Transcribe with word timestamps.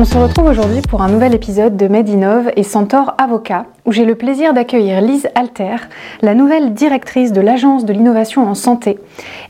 On 0.00 0.04
se 0.04 0.16
retrouve 0.16 0.46
aujourd'hui 0.46 0.80
pour 0.80 1.02
un 1.02 1.08
nouvel 1.08 1.34
épisode 1.34 1.76
de 1.76 1.88
Medinov 1.88 2.52
et 2.54 2.62
Centaure 2.62 3.14
Avocat, 3.18 3.66
où 3.84 3.90
j'ai 3.90 4.04
le 4.04 4.14
plaisir 4.14 4.54
d'accueillir 4.54 5.00
Lise 5.00 5.28
Alter, 5.34 5.74
la 6.22 6.36
nouvelle 6.36 6.72
directrice 6.72 7.32
de 7.32 7.40
l'Agence 7.40 7.84
de 7.84 7.92
l'innovation 7.92 8.46
en 8.46 8.54
santé, 8.54 9.00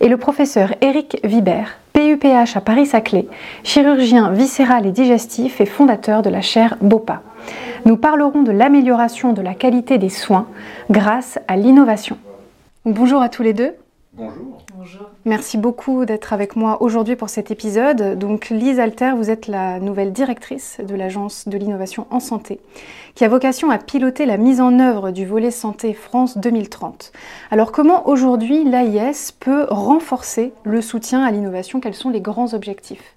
et 0.00 0.08
le 0.08 0.16
professeur 0.16 0.72
Eric 0.80 1.20
Vibert, 1.22 1.76
PUPH 1.92 2.56
à 2.56 2.62
Paris-Saclay, 2.62 3.26
chirurgien 3.62 4.30
viscéral 4.30 4.86
et 4.86 4.90
digestif 4.90 5.60
et 5.60 5.66
fondateur 5.66 6.22
de 6.22 6.30
la 6.30 6.40
chaire 6.40 6.78
BOPA. 6.80 7.20
Nous 7.84 7.98
parlerons 7.98 8.42
de 8.42 8.50
l'amélioration 8.50 9.34
de 9.34 9.42
la 9.42 9.52
qualité 9.52 9.98
des 9.98 10.08
soins 10.08 10.46
grâce 10.90 11.38
à 11.46 11.56
l'innovation. 11.56 12.16
Bonjour 12.86 13.20
à 13.20 13.28
tous 13.28 13.42
les 13.42 13.52
deux. 13.52 13.74
Bonjour. 14.14 14.57
Merci 15.28 15.58
beaucoup 15.58 16.06
d'être 16.06 16.32
avec 16.32 16.56
moi 16.56 16.80
aujourd'hui 16.80 17.14
pour 17.14 17.28
cet 17.28 17.50
épisode. 17.50 18.18
Donc 18.18 18.48
Lise 18.48 18.80
Alter, 18.80 19.12
vous 19.14 19.28
êtes 19.28 19.46
la 19.46 19.78
nouvelle 19.78 20.10
directrice 20.10 20.78
de 20.82 20.94
l'Agence 20.94 21.46
de 21.46 21.58
l'innovation 21.58 22.06
en 22.08 22.18
santé, 22.18 22.60
qui 23.14 23.26
a 23.26 23.28
vocation 23.28 23.70
à 23.70 23.76
piloter 23.76 24.24
la 24.24 24.38
mise 24.38 24.62
en 24.62 24.80
œuvre 24.80 25.10
du 25.10 25.26
volet 25.26 25.50
santé 25.50 25.92
France 25.92 26.38
2030. 26.38 27.12
Alors 27.50 27.72
comment 27.72 28.08
aujourd'hui 28.08 28.64
l'AIS 28.64 29.32
peut 29.38 29.66
renforcer 29.68 30.54
le 30.64 30.80
soutien 30.80 31.22
à 31.22 31.30
l'innovation? 31.30 31.78
Quels 31.78 31.92
sont 31.92 32.08
les 32.08 32.22
grands 32.22 32.54
objectifs? 32.54 33.14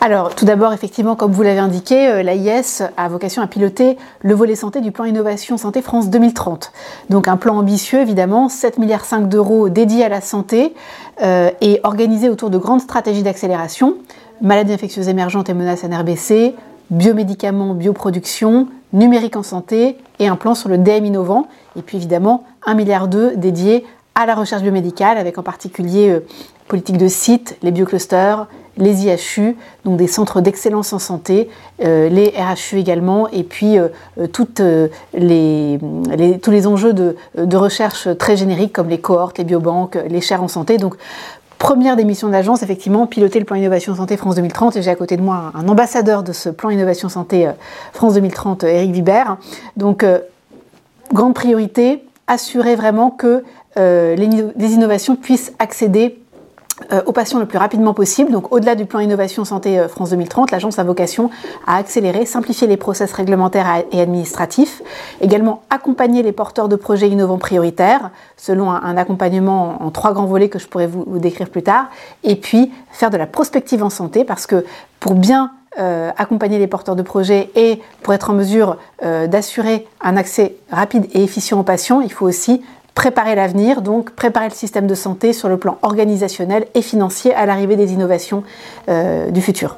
Alors, 0.00 0.36
tout 0.36 0.44
d'abord, 0.44 0.72
effectivement, 0.72 1.16
comme 1.16 1.32
vous 1.32 1.42
l'avez 1.42 1.58
indiqué, 1.58 2.08
euh, 2.08 2.22
l'AIS 2.22 2.84
a 2.96 3.08
vocation 3.08 3.42
à 3.42 3.48
piloter 3.48 3.98
le 4.20 4.32
volet 4.32 4.54
santé 4.54 4.80
du 4.80 4.92
plan 4.92 5.04
Innovation 5.04 5.56
Santé 5.56 5.82
France 5.82 6.08
2030. 6.08 6.72
Donc, 7.10 7.26
un 7.26 7.36
plan 7.36 7.56
ambitieux, 7.56 7.98
évidemment, 7.98 8.46
7,5 8.46 8.78
milliards 8.78 9.20
d'euros 9.22 9.68
dédiés 9.68 10.04
à 10.04 10.08
la 10.08 10.20
santé 10.20 10.72
euh, 11.20 11.50
et 11.60 11.80
organisé 11.82 12.28
autour 12.28 12.50
de 12.50 12.58
grandes 12.58 12.80
stratégies 12.80 13.24
d'accélération 13.24 13.96
maladies 14.40 14.72
infectieuses 14.72 15.08
émergentes 15.08 15.48
et 15.48 15.54
menaces 15.54 15.84
NRBC, 15.84 16.54
biomédicaments, 16.90 17.74
bioproduction, 17.74 18.68
numérique 18.92 19.36
en 19.36 19.42
santé 19.42 19.98
et 20.18 20.28
un 20.28 20.36
plan 20.36 20.54
sur 20.54 20.68
le 20.68 20.78
DM 20.78 21.04
innovant. 21.04 21.48
Et 21.76 21.82
puis, 21.82 21.96
évidemment, 21.96 22.44
1,2 22.66 22.76
milliard 22.76 23.08
dédié 23.08 23.84
à 24.14 24.26
la 24.26 24.34
recherche 24.34 24.62
biomédicale, 24.62 25.18
avec 25.18 25.38
en 25.38 25.42
particulier 25.42 26.10
euh, 26.10 26.20
politique 26.68 26.98
de 26.98 27.08
site, 27.08 27.56
les 27.62 27.70
bioclusters, 27.70 28.46
les 28.78 29.06
IHU, 29.06 29.56
donc 29.84 29.96
des 29.98 30.06
centres 30.06 30.40
d'excellence 30.40 30.92
en 30.92 30.98
santé, 30.98 31.48
euh, 31.82 32.08
les 32.08 32.32
RHU 32.36 32.78
également, 32.78 33.28
et 33.28 33.42
puis 33.42 33.78
euh, 33.78 33.88
euh, 34.18 34.26
tous 34.28 34.46
les 36.50 36.66
enjeux 36.66 36.92
de, 36.92 37.16
recherche 37.56 38.08
très 38.18 38.36
génériques 38.36 38.72
comme 38.72 38.88
les 38.88 39.00
cohortes, 39.00 39.38
les 39.38 39.44
biobanques, 39.44 39.98
les 40.08 40.20
chaires 40.20 40.42
en 40.42 40.48
santé. 40.48 40.78
Donc, 40.78 40.94
première 41.58 41.96
des 41.96 42.04
missions 42.04 42.28
de 42.28 42.32
l'agence, 42.32 42.62
effectivement, 42.62 43.06
piloter 43.06 43.40
le 43.40 43.44
plan 43.44 43.56
Innovation 43.56 43.96
Santé 43.96 44.16
France 44.16 44.36
2030. 44.36 44.76
Et 44.76 44.82
j'ai 44.82 44.90
à 44.90 44.94
côté 44.94 45.16
de 45.16 45.22
moi 45.22 45.50
un, 45.54 45.68
ambassadeur 45.68 46.22
de 46.22 46.32
ce 46.32 46.48
plan 46.48 46.70
Innovation 46.70 47.08
Santé 47.08 47.50
France 47.92 48.14
2030, 48.14 48.62
Eric 48.62 48.92
Vibert. 48.92 49.38
Donc, 49.76 50.06
grande 51.12 51.34
priorité, 51.34 52.04
assurer 52.28 52.76
vraiment 52.76 53.10
que 53.10 53.42
les 53.76 54.72
innovations 54.72 55.16
puissent 55.16 55.52
accéder 55.58 56.20
aux 57.06 57.12
patients 57.12 57.38
le 57.38 57.46
plus 57.46 57.58
rapidement 57.58 57.94
possible. 57.94 58.30
Donc 58.30 58.52
au-delà 58.52 58.74
du 58.74 58.86
plan 58.86 59.00
Innovation 59.00 59.44
Santé 59.44 59.78
euh, 59.78 59.88
France 59.88 60.10
2030, 60.10 60.50
l'agence 60.50 60.78
a 60.78 60.84
vocation 60.84 61.30
à 61.66 61.76
accélérer, 61.76 62.26
simplifier 62.26 62.66
les 62.66 62.76
process 62.76 63.12
réglementaires 63.12 63.84
et 63.92 64.00
administratifs, 64.00 64.82
également 65.20 65.62
accompagner 65.70 66.22
les 66.22 66.32
porteurs 66.32 66.68
de 66.68 66.76
projets 66.76 67.08
innovants 67.08 67.38
prioritaires, 67.38 68.10
selon 68.36 68.70
un, 68.70 68.96
accompagnement 68.96 69.82
en, 69.82 69.90
trois 69.90 70.12
grands 70.12 70.26
volets 70.26 70.48
que 70.48 70.58
je 70.58 70.66
pourrais 70.66 70.86
vous, 70.86 71.18
décrire 71.18 71.48
plus 71.50 71.62
tard, 71.62 71.86
et 72.24 72.36
puis 72.36 72.72
faire 72.90 73.10
de 73.10 73.16
la 73.16 73.26
prospective 73.26 73.82
en 73.82 73.90
santé, 73.90 74.24
parce 74.24 74.46
que 74.46 74.64
pour 75.00 75.14
bien 75.14 75.52
euh, 75.78 76.10
accompagner 76.16 76.58
les 76.58 76.66
porteurs 76.66 76.96
de 76.96 77.02
projets 77.02 77.50
et 77.54 77.80
pour 78.02 78.14
être 78.14 78.30
en 78.30 78.34
mesure 78.34 78.78
d'assurer 79.02 79.86
un 80.00 80.16
accès 80.16 80.56
rapide 80.70 81.06
et 81.12 81.22
efficient 81.22 81.60
aux 81.60 81.64
patients, 81.64 82.00
il 82.00 82.12
faut 82.12 82.26
aussi 82.26 82.62
préparer 82.98 83.36
l'avenir, 83.36 83.80
donc 83.80 84.10
préparer 84.10 84.48
le 84.48 84.54
système 84.54 84.88
de 84.88 84.94
santé 84.96 85.32
sur 85.32 85.48
le 85.48 85.56
plan 85.56 85.78
organisationnel 85.82 86.66
et 86.74 86.82
financier 86.82 87.32
à 87.32 87.46
l'arrivée 87.46 87.76
des 87.76 87.92
innovations 87.92 88.42
euh, 88.88 89.30
du 89.30 89.40
futur. 89.40 89.76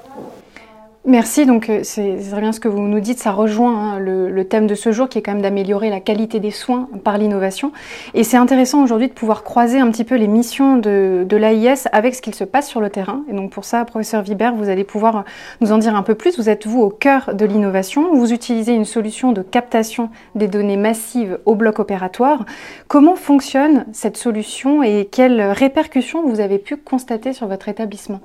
Merci, 1.07 1.47
donc 1.47 1.71
euh, 1.71 1.81
c'est 1.83 2.19
très 2.31 2.43
bien 2.43 2.53
ce 2.53 2.61
que 2.61 2.69
vous 2.69 2.83
nous 2.83 3.01
dites, 3.01 3.19
ça 3.19 3.33
rejoint 3.33 3.95
hein, 3.95 3.99
le, 3.99 4.45
thème 4.45 4.67
de 4.67 4.75
ce 4.75 4.93
jour 4.93 5.09
qui 5.09 5.17
est 5.17 5.23
quand 5.23 5.33
même 5.33 5.41
d'améliorer 5.41 5.89
la 5.89 5.99
qualité 5.99 6.41
des 6.41 6.51
soins 6.51 6.91
par 7.05 7.17
l'innovation. 7.17 7.73
Et 8.13 8.23
c'est 8.23 8.37
intéressant 8.37 8.83
aujourd'hui 8.83 9.09
de 9.09 9.15
pouvoir 9.15 9.43
croiser 9.43 9.81
un 9.81 9.91
petit 9.91 10.05
peu 10.05 10.17
les 10.17 10.29
missions 10.29 10.77
de, 10.77 11.27
l'AIS 11.31 11.89
avec 11.93 12.15
ce 12.15 12.21
qu'il 12.21 12.35
se 12.35 12.45
passe 12.45 12.69
sur 12.69 12.83
le 12.83 12.91
terrain. 12.91 13.25
Et 13.31 13.33
donc 13.33 13.51
pour 13.51 13.65
ça, 13.65 13.83
professeur 13.87 14.21
Vibert, 14.21 14.55
vous 14.55 14.69
allez 14.69 14.85
pouvoir 14.85 15.25
nous 15.63 15.73
en 15.73 15.79
dire 15.79 15.97
un 15.97 16.03
peu 16.03 16.15
plus. 16.15 16.37
Vous 16.37 16.51
êtes 16.51 16.67
vous 16.67 16.83
au 16.83 16.91
cœur 16.91 17.35
de 17.35 17.47
l'innovation, 17.47 18.15
vous 18.15 18.35
utilisez 18.35 18.75
une 18.75 18.85
solution 18.85 19.33
de 19.33 19.41
captation 19.41 20.11
des 20.35 20.49
données 20.49 20.77
massives 20.77 21.39
au 21.47 21.55
bloc 21.55 21.79
opératoire. 21.79 22.45
Comment 22.89 23.17
fonctionne 23.17 23.87
cette 23.93 24.19
solution 24.19 24.83
et 24.83 25.09
quelles 25.11 25.41
répercussions 25.41 26.29
vous 26.29 26.41
avez 26.41 26.59
pu 26.59 26.77
constater 26.77 27.33
sur 27.33 27.47
votre 27.47 27.71
établissement? 27.71 28.21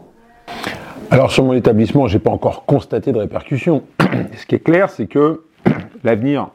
Alors 1.11 1.31
sur 1.31 1.43
mon 1.43 1.53
établissement, 1.53 2.07
je 2.07 2.15
n'ai 2.15 2.19
pas 2.19 2.31
encore 2.31 2.65
constaté 2.65 3.11
de 3.11 3.19
répercussions. 3.19 3.83
Ce 4.37 4.45
qui 4.45 4.55
est 4.55 4.59
clair, 4.59 4.89
c'est 4.89 5.07
que 5.07 5.43
l'avenir, 6.03 6.47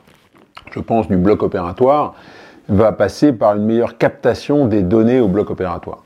je 0.72 0.80
pense, 0.80 1.08
du 1.08 1.16
bloc 1.16 1.42
opératoire 1.42 2.14
va 2.68 2.92
passer 2.92 3.32
par 3.32 3.56
une 3.56 3.64
meilleure 3.64 3.98
captation 3.98 4.66
des 4.66 4.82
données 4.82 5.20
au 5.20 5.28
bloc 5.28 5.50
opératoire. 5.50 6.04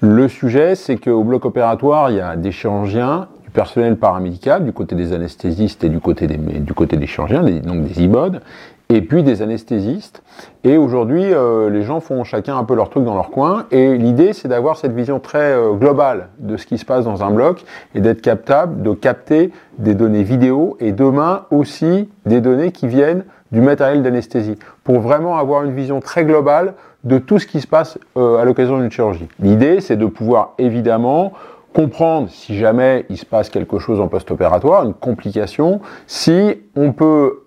Le 0.00 0.28
sujet, 0.28 0.74
c'est 0.74 0.96
qu'au 0.96 1.24
bloc 1.24 1.44
opératoire, 1.44 2.10
il 2.10 2.16
y 2.16 2.20
a 2.20 2.36
des 2.36 2.52
chirurgiens, 2.52 3.28
du 3.44 3.50
personnel 3.50 3.96
paramédical, 3.96 4.64
du 4.64 4.72
côté 4.72 4.94
des 4.94 5.12
anesthésistes 5.12 5.82
et 5.84 5.88
du 5.88 6.00
côté 6.00 6.26
des, 6.26 6.36
du 6.36 6.72
des 6.72 7.06
chirurgiens, 7.06 7.42
donc 7.42 7.84
des 7.84 8.02
IBOD, 8.02 8.40
et 8.88 9.00
puis 9.02 9.22
des 9.22 9.42
anesthésistes. 9.42 10.22
Et 10.62 10.76
aujourd'hui, 10.76 11.24
euh, 11.24 11.70
les 11.70 11.82
gens 11.82 12.00
font 12.00 12.22
chacun 12.24 12.56
un 12.56 12.64
peu 12.64 12.74
leur 12.74 12.90
truc 12.90 13.04
dans 13.04 13.14
leur 13.14 13.30
coin. 13.30 13.66
Et 13.70 13.96
l'idée, 13.96 14.32
c'est 14.32 14.48
d'avoir 14.48 14.76
cette 14.76 14.92
vision 14.92 15.20
très 15.20 15.52
euh, 15.52 15.72
globale 15.72 16.28
de 16.38 16.56
ce 16.56 16.66
qui 16.66 16.78
se 16.78 16.84
passe 16.84 17.04
dans 17.04 17.22
un 17.24 17.30
bloc 17.30 17.64
et 17.94 18.00
d'être 18.00 18.20
capable 18.20 18.82
de 18.82 18.92
capter 18.92 19.52
des 19.78 19.94
données 19.94 20.22
vidéo 20.22 20.76
et 20.80 20.92
demain 20.92 21.46
aussi 21.50 22.08
des 22.26 22.40
données 22.40 22.72
qui 22.72 22.86
viennent 22.86 23.24
du 23.52 23.60
matériel 23.60 24.02
d'anesthésie 24.02 24.58
pour 24.82 25.00
vraiment 25.00 25.38
avoir 25.38 25.62
une 25.62 25.74
vision 25.74 26.00
très 26.00 26.24
globale 26.24 26.74
de 27.04 27.18
tout 27.18 27.38
ce 27.38 27.46
qui 27.46 27.60
se 27.60 27.66
passe 27.66 27.98
euh, 28.16 28.38
à 28.38 28.44
l'occasion 28.44 28.78
d'une 28.78 28.90
chirurgie. 28.90 29.28
L'idée, 29.38 29.80
c'est 29.80 29.96
de 29.96 30.06
pouvoir 30.06 30.54
évidemment 30.58 31.32
comprendre 31.74 32.28
si 32.30 32.56
jamais 32.56 33.04
il 33.10 33.18
se 33.18 33.26
passe 33.26 33.50
quelque 33.50 33.78
chose 33.78 34.00
en 34.00 34.08
post-opératoire, 34.08 34.84
une 34.84 34.94
complication, 34.94 35.80
si 36.06 36.54
on 36.76 36.92
peut 36.92 37.43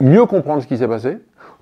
mieux 0.00 0.26
comprendre 0.26 0.62
ce 0.62 0.66
qui 0.66 0.76
s'est 0.76 0.88
passé, 0.88 1.18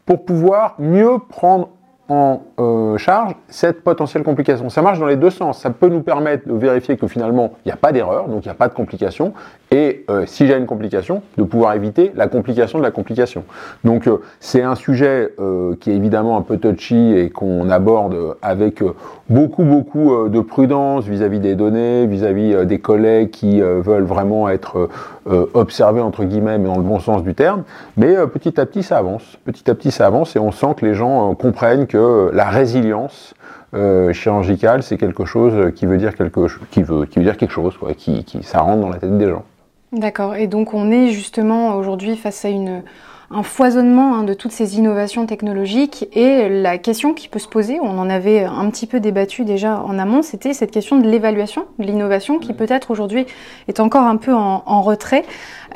pour 0.07 0.25
pouvoir 0.25 0.75
mieux 0.79 1.19
prendre 1.29 1.71
en 2.11 2.43
euh, 2.59 2.99
charge 2.99 3.37
cette 3.49 3.85
potentielle 3.85 4.25
complication. 4.25 4.69
Ça 4.69 4.83
marche 4.83 4.99
dans 4.99 5.07
les 5.07 5.17
deux 5.17 5.31
sens. 5.31 5.61
Ça 5.61 5.71
peut 5.71 5.89
nous 5.89 6.03
permettre 6.03 6.49
de 6.49 6.55
vérifier 6.55 6.97
que 6.97 7.07
finalement, 7.07 7.53
il 7.65 7.69
n'y 7.69 7.73
a 7.73 7.77
pas 7.77 7.93
d'erreur, 7.93 8.27
donc 8.29 8.45
il 8.45 8.49
n'y 8.49 8.53
a 8.53 8.55
pas 8.55 8.67
de 8.67 8.75
complication. 8.75 9.33
Et 9.71 10.05
euh, 10.11 10.25
si 10.27 10.49
j'ai 10.49 10.57
une 10.57 10.67
complication, 10.67 11.23
de 11.39 11.45
pouvoir 11.45 11.75
éviter 11.75 12.11
la 12.17 12.27
complication 12.27 12.79
de 12.79 12.83
la 12.83 12.91
complication. 12.91 13.45
Donc 13.85 14.09
euh, 14.09 14.19
c'est 14.41 14.63
un 14.63 14.75
sujet 14.75 15.33
qui 15.81 15.91
est 15.91 15.95
évidemment 15.95 16.37
un 16.37 16.43
peu 16.43 16.57
touchy 16.57 17.15
et 17.15 17.31
qu'on 17.31 17.71
aborde 17.71 18.17
avec 18.43 18.83
beaucoup, 19.29 19.63
beaucoup 19.63 20.29
de 20.29 20.41
prudence 20.41 21.05
vis-à-vis 21.05 21.39
des 21.39 21.55
données, 21.55 22.07
vis-à-vis 22.07 22.67
des 22.67 22.79
collègues 22.79 23.31
qui 23.31 23.61
veulent 23.61 24.05
vraiment 24.05 24.49
être 24.49 24.89
observés, 25.27 26.01
entre 26.01 26.25
guillemets, 26.25 26.59
mais 26.59 26.69
dans 26.69 26.77
le 26.77 26.83
bon 26.83 26.99
sens 26.99 27.23
du 27.23 27.35
terme. 27.35 27.63
Mais 27.97 28.17
petit 28.27 28.61
à 28.61 28.67
petit, 28.67 28.83
ça 28.83 28.99
avance. 28.99 29.39
Petit 29.45 29.71
à 29.71 29.75
petit, 29.75 29.91
ça 29.91 30.07
avance 30.07 30.35
et 30.37 30.39
on 30.39 30.53
sent 30.53 30.75
que 30.77 30.87
les 30.87 30.95
gens 30.95 31.35
comprennent 31.35 31.87
que 31.87 32.00
la 32.33 32.49
résilience 32.49 33.35
euh, 33.75 34.13
chirurgicale, 34.13 34.83
c'est 34.83 34.99
quelque 34.99 35.25
chose 35.25 35.73
qui 35.75 35.87
veut 35.87 35.99
dire 35.99 36.15
quelque, 36.15 36.47
qui 36.71 36.83
veut, 36.83 37.07
qui 37.07 37.19
veut 37.19 37.25
dire 37.25 37.37
quelque 37.37 37.53
chose, 37.53 37.77
quoi, 37.77 37.95
qui, 37.95 38.25
qui, 38.25 38.43
ça 38.43 38.61
rentre 38.61 38.81
dans 38.81 38.89
la 38.89 38.99
tête 38.99 39.17
des 39.17 39.29
gens. 39.29 39.45
D'accord. 39.93 40.37
Et 40.37 40.47
donc 40.47 40.75
on 40.75 40.91
est 40.91 41.09
justement 41.09 41.77
aujourd'hui 41.77 42.17
face 42.17 42.45
à 42.45 42.49
une, 42.49 42.83
un 43.33 43.45
foisonnement 43.45 44.17
hein, 44.17 44.25
de 44.25 44.35
toutes 44.35 44.51
ces 44.51 44.77
innovations 44.77 45.25
technologiques. 45.25 46.09
Et 46.15 46.49
la 46.49 46.79
question 46.79 47.15
qui 47.15 47.29
peut 47.29 47.39
se 47.39 47.47
poser, 47.47 47.79
on 47.81 47.99
en 47.99 48.11
avait 48.11 48.43
un 48.43 48.69
petit 48.71 48.87
peu 48.87 48.99
débattu 48.99 49.45
déjà 49.45 49.81
en 49.81 49.99
amont, 49.99 50.23
c'était 50.23 50.53
cette 50.53 50.73
question 50.73 50.99
de 50.99 51.09
l'évaluation 51.09 51.67
de 51.79 51.85
l'innovation 51.85 52.39
qui 52.41 52.53
peut-être 52.55 52.91
aujourd'hui 52.91 53.27
est 53.69 53.79
encore 53.79 54.03
un 54.03 54.17
peu 54.17 54.35
en, 54.35 54.83
retrait. 54.83 55.25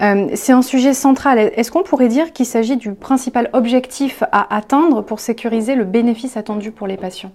Euh, 0.01 0.29
c'est 0.35 0.53
un 0.53 0.63
sujet 0.63 0.95
central. 0.95 1.39
Est-ce 1.39 1.71
qu'on 1.71 1.83
pourrait 1.83 2.09
dire 2.09 2.33
qu'il 2.33 2.47
s'agit 2.47 2.77
du 2.77 2.93
principal 2.95 3.51
objectif 3.53 4.25
à 4.33 4.55
atteindre 4.55 5.03
pour 5.03 5.21
sécuriser 5.21 5.75
le 5.75 5.85
bénéfice 5.85 6.37
attendu 6.37 6.73
pour 6.73 6.87
les 6.87 6.97
patients? 6.97 7.31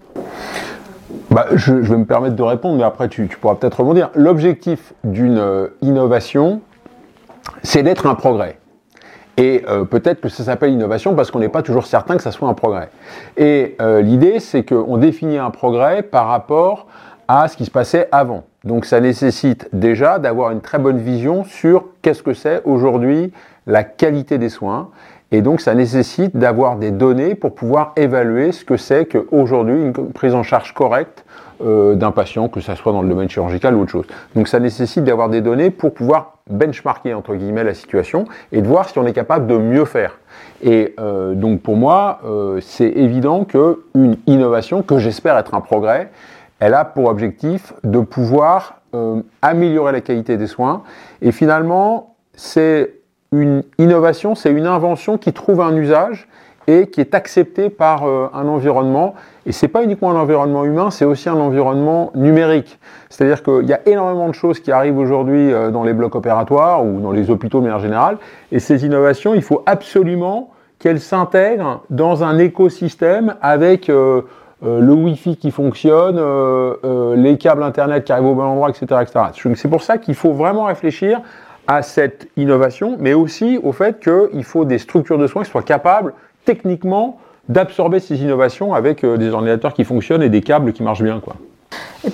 Bah, 1.29 1.45
je, 1.53 1.73
vais 1.73 1.97
me 1.97 2.05
permettre 2.05 2.35
de 2.35 2.43
répondre, 2.43 2.77
mais 2.77 2.83
après 2.83 3.07
tu, 3.07 3.27
tu 3.27 3.37
pourras 3.37 3.55
peut-être 3.55 3.79
rebondir. 3.79 4.09
L'objectif 4.15 4.93
d'une 5.03 5.37
euh, 5.37 5.67
innovation, 5.81 6.61
c'est 7.63 7.83
d'être 7.83 8.07
un 8.07 8.15
progrès. 8.15 8.57
Et 9.39 9.63
euh, 9.69 9.85
peut-être 9.85 10.19
que 10.19 10.27
ça 10.27 10.43
s'appelle 10.43 10.73
innovation 10.73 11.15
parce 11.15 11.31
qu'on 11.31 11.39
n'est 11.39 11.47
pas 11.47 11.61
toujours 11.61 11.85
certain 11.87 12.17
que 12.17 12.21
ça 12.21 12.31
soit 12.31 12.49
un 12.49 12.53
progrès. 12.53 12.89
Et 13.37 13.77
euh, 13.79 14.01
l'idée, 14.01 14.41
c'est 14.41 14.63
qu'on 14.63 14.97
définit 14.97 15.37
un 15.37 15.49
progrès 15.49 16.03
par 16.03 16.27
rapport 16.27 16.87
à 17.29 17.47
ce 17.47 17.55
qui 17.55 17.63
se 17.63 17.71
passait 17.71 18.09
avant. 18.11 18.43
Donc 18.65 18.83
ça 18.83 18.99
nécessite 18.99 19.69
déjà 19.71 20.19
d'avoir 20.19 20.51
une 20.51 20.59
très 20.59 20.77
bonne 20.77 20.97
vision 20.97 21.45
sur 21.45 21.85
qu'est-ce 22.01 22.21
que 22.21 22.33
c'est 22.33 22.61
aujourd'hui 22.65 23.31
la 23.65 23.85
qualité 23.85 24.37
des 24.37 24.49
soins. 24.49 24.89
Et 25.31 25.41
donc 25.41 25.61
ça 25.61 25.73
nécessite 25.73 26.35
d'avoir 26.35 26.75
des 26.75 26.91
données 26.91 27.33
pour 27.33 27.55
pouvoir 27.55 27.93
évaluer 27.95 28.51
ce 28.51 28.65
que 28.65 28.75
c'est 28.75 29.05
qu'aujourd'hui 29.05 29.79
une 29.79 29.93
prise 29.93 30.35
en 30.35 30.43
charge 30.43 30.73
correcte 30.73 31.23
euh, 31.61 31.95
d'un 31.95 32.11
patient, 32.11 32.47
que 32.47 32.61
ce 32.61 32.73
soit 32.75 32.91
dans 32.91 33.01
le 33.01 33.09
domaine 33.09 33.29
chirurgical 33.29 33.75
ou 33.75 33.81
autre 33.81 33.91
chose. 33.91 34.05
Donc 34.35 34.47
ça 34.47 34.59
nécessite 34.59 35.03
d'avoir 35.03 35.29
des 35.29 35.41
données 35.41 35.69
pour 35.71 35.93
pouvoir 35.93 36.37
benchmarker 36.49 37.13
entre 37.13 37.35
guillemets 37.35 37.63
la 37.63 37.73
situation 37.73 38.25
et 38.51 38.61
de 38.61 38.67
voir 38.67 38.89
si 38.89 38.97
on 38.97 39.05
est 39.05 39.13
capable 39.13 39.47
de 39.47 39.57
mieux 39.57 39.85
faire. 39.85 40.19
Et 40.61 40.95
euh, 40.99 41.35
donc 41.35 41.61
pour 41.61 41.75
moi, 41.75 42.19
euh, 42.25 42.59
c'est 42.61 42.89
évident 42.89 43.43
qu'une 43.43 44.17
innovation, 44.25 44.83
que 44.83 44.99
j'espère 44.99 45.37
être 45.37 45.53
un 45.53 45.61
progrès, 45.61 46.09
elle 46.59 46.73
a 46.73 46.85
pour 46.85 47.05
objectif 47.05 47.73
de 47.83 47.99
pouvoir 47.99 48.75
améliorer 49.43 49.91
la 49.91 50.01
qualité 50.01 50.35
des 50.35 50.47
soins. 50.47 50.81
Et 51.21 51.31
finalement, 51.31 52.15
c'est 52.33 52.95
une 53.31 53.63
innovation, 53.77 54.33
c'est 54.33 54.49
une 54.51 54.65
invention 54.65 55.17
qui 55.19 55.31
trouve 55.31 55.61
un 55.61 55.75
usage 55.75 56.27
et 56.69 56.87
qui 56.87 57.01
est 57.01 57.15
acceptée 57.15 57.69
par 57.69 58.05
euh, 58.05 58.27
un 58.31 58.47
environnement. 58.47 59.15
Et 59.47 59.51
c'est 59.51 59.67
pas 59.67 59.83
uniquement 59.83 60.11
un 60.11 60.15
environnement 60.15 60.65
humain, 60.65 60.91
c'est 60.91 61.05
aussi 61.05 61.27
un 61.27 61.37
environnement 61.37 62.11
numérique. 62.13 62.79
C'est-à-dire 63.09 63.41
qu'il 63.41 63.65
y 63.65 63.73
a 63.73 63.79
énormément 63.87 64.27
de 64.27 64.33
choses 64.33 64.59
qui 64.59 64.71
arrivent 64.71 64.99
aujourd'hui 64.99 65.51
euh, 65.51 65.71
dans 65.71 65.83
les 65.83 65.93
blocs 65.93 66.13
opératoires 66.13 66.85
ou 66.85 66.99
dans 66.99 67.11
les 67.11 67.31
hôpitaux 67.31 67.59
de 67.59 67.63
manière 67.63 67.79
générale. 67.79 68.17
Et 68.51 68.59
ces 68.59 68.85
innovations, 68.85 69.33
il 69.33 69.41
faut 69.41 69.63
absolument 69.65 70.51
qu'elles 70.77 71.01
s'intègrent 71.01 71.81
dans 71.89 72.23
un 72.23 72.37
écosystème 72.37 73.35
avec 73.41 73.89
euh, 73.89 74.21
le 74.61 74.91
Wi-Fi 74.91 75.37
qui 75.37 75.51
fonctionne, 75.51 76.21
les 77.15 77.37
câbles 77.37 77.63
Internet 77.63 78.03
qui 78.03 78.11
arrivent 78.11 78.27
au 78.27 78.35
bon 78.35 78.43
endroit, 78.43 78.69
etc. 78.69 78.87
etc. 79.01 79.53
C'est 79.55 79.69
pour 79.69 79.81
ça 79.81 79.97
qu'il 79.97 80.15
faut 80.15 80.33
vraiment 80.33 80.65
réfléchir 80.65 81.21
à 81.65 81.81
cette 81.81 82.27
innovation, 82.35 82.97
mais 82.99 83.13
aussi 83.13 83.57
au 83.63 83.71
fait 83.71 84.01
qu'il 84.01 84.43
faut 84.43 84.65
des 84.65 84.79
structures 84.79 85.17
de 85.17 85.27
soins 85.27 85.43
qui 85.43 85.51
soient 85.51 85.63
capables 85.63 86.13
techniquement 86.49 87.19
d'absorber 87.47 87.99
ces 87.99 88.19
innovations 88.23 88.73
avec 88.73 89.05
des 89.05 89.29
ordinateurs 89.29 89.73
qui 89.75 89.83
fonctionnent 89.83 90.23
et 90.23 90.29
des 90.29 90.41
câbles 90.41 90.73
qui 90.73 90.81
marchent 90.81 91.03
bien. 91.03 91.19
Quoi. 91.19 91.35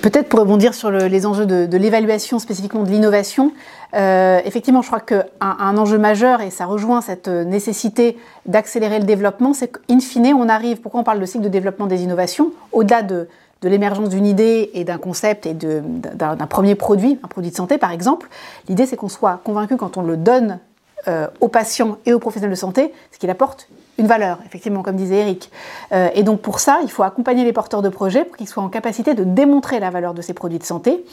Peut-être 0.02 0.28
pour 0.28 0.40
rebondir 0.40 0.74
sur 0.74 0.90
les 0.90 1.24
enjeux 1.24 1.46
de, 1.46 1.76
l'évaluation 1.76 2.38
spécifiquement 2.38 2.82
de 2.82 2.90
l'innovation, 2.90 3.52
euh, 3.94 4.40
effectivement, 4.44 4.82
je 4.82 4.88
crois 4.88 5.00
qu'un 5.00 5.24
un 5.40 5.78
enjeu 5.78 5.96
majeur, 5.96 6.42
et 6.42 6.50
ça 6.50 6.66
rejoint 6.66 7.00
cette 7.00 7.28
nécessité 7.28 8.18
d'accélérer 8.44 8.98
le 8.98 9.06
développement, 9.06 9.54
c'est 9.54 9.68
qu'in 9.68 10.00
fine, 10.00 10.34
on 10.34 10.50
arrive, 10.50 10.80
pourquoi 10.82 11.00
on 11.00 11.04
parle 11.04 11.20
de 11.20 11.24
cycle 11.24 11.44
de 11.44 11.48
développement 11.48 11.86
des 11.86 12.02
innovations, 12.02 12.50
au-delà 12.72 13.02
de, 13.02 13.28
l'émergence 13.62 14.10
d'une 14.10 14.26
idée 14.26 14.70
et 14.74 14.84
d'un 14.84 14.98
concept 14.98 15.44
et 15.44 15.54
d'un 15.54 16.36
premier 16.46 16.76
produit, 16.76 17.18
un 17.24 17.26
produit 17.26 17.50
de 17.50 17.56
santé 17.56 17.78
par 17.78 17.90
exemple, 17.90 18.28
l'idée 18.68 18.86
c'est 18.86 18.94
qu'on 18.94 19.08
soit 19.08 19.40
convaincu 19.42 19.76
quand 19.76 19.96
on 19.96 20.02
le 20.02 20.16
donne 20.16 20.60
euh, 21.08 21.26
aux 21.40 21.48
patients 21.48 21.98
et 22.06 22.14
aux 22.14 22.20
professionnels 22.20 22.54
de 22.54 22.60
santé, 22.60 22.92
ce 23.10 23.18
qu'il 23.18 23.28
apporte 23.28 23.68
une 23.98 24.06
valeur, 24.06 24.38
effectivement, 24.44 24.82
comme 24.82 24.96
disait 24.96 25.18
Eric. 25.18 25.50
Euh, 25.92 26.08
et 26.14 26.22
donc 26.22 26.40
pour 26.40 26.60
ça, 26.60 26.78
il 26.82 26.90
faut 26.90 27.02
accompagner 27.02 27.44
les 27.44 27.52
porteurs 27.52 27.82
de 27.82 27.88
projets 27.88 28.24
pour 28.24 28.36
qu'ils 28.36 28.48
soient 28.48 28.62
en 28.62 28.68
capacité 28.68 29.14
de 29.14 29.24
démontrer 29.24 29.80
la 29.80 29.90
valeur 29.90 30.14
de 30.14 30.22
ces 30.22 30.34
produits 30.34 30.58
de 30.58 30.64
santé, 30.64 31.04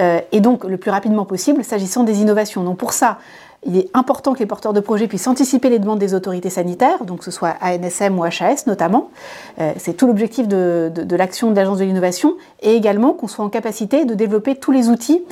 euh, 0.00 0.20
et 0.32 0.40
donc 0.40 0.64
le 0.64 0.76
plus 0.76 0.90
rapidement 0.90 1.24
possible 1.24 1.62
s'agissant 1.62 2.04
des 2.04 2.20
innovations. 2.20 2.64
Donc 2.64 2.78
pour 2.78 2.92
ça, 2.92 3.18
il 3.64 3.76
est 3.76 3.88
important 3.94 4.32
que 4.32 4.40
les 4.40 4.46
porteurs 4.46 4.72
de 4.72 4.80
projets 4.80 5.06
puissent 5.06 5.28
anticiper 5.28 5.68
les 5.68 5.78
demandes 5.78 6.00
des 6.00 6.14
autorités 6.14 6.50
sanitaires, 6.50 7.04
donc 7.04 7.18
que 7.18 7.24
ce 7.24 7.30
soit 7.30 7.54
ANSM 7.62 8.18
ou 8.18 8.24
HAS 8.24 8.64
notamment. 8.66 9.10
Euh, 9.60 9.72
c'est 9.76 9.92
tout 9.92 10.06
l'objectif 10.06 10.48
de, 10.48 10.90
l'action 11.10 11.50
de 11.50 11.56
l'Agence 11.56 11.78
de 11.78 11.84
l'innovation, 11.84 12.34
et 12.62 12.74
également 12.74 13.12
qu'on 13.12 13.28
soit 13.28 13.44
en 13.44 13.50
capacité 13.50 14.04
de 14.04 14.14
développer 14.14 14.56
tous 14.56 14.72
les 14.72 14.88
outils, 14.88 15.22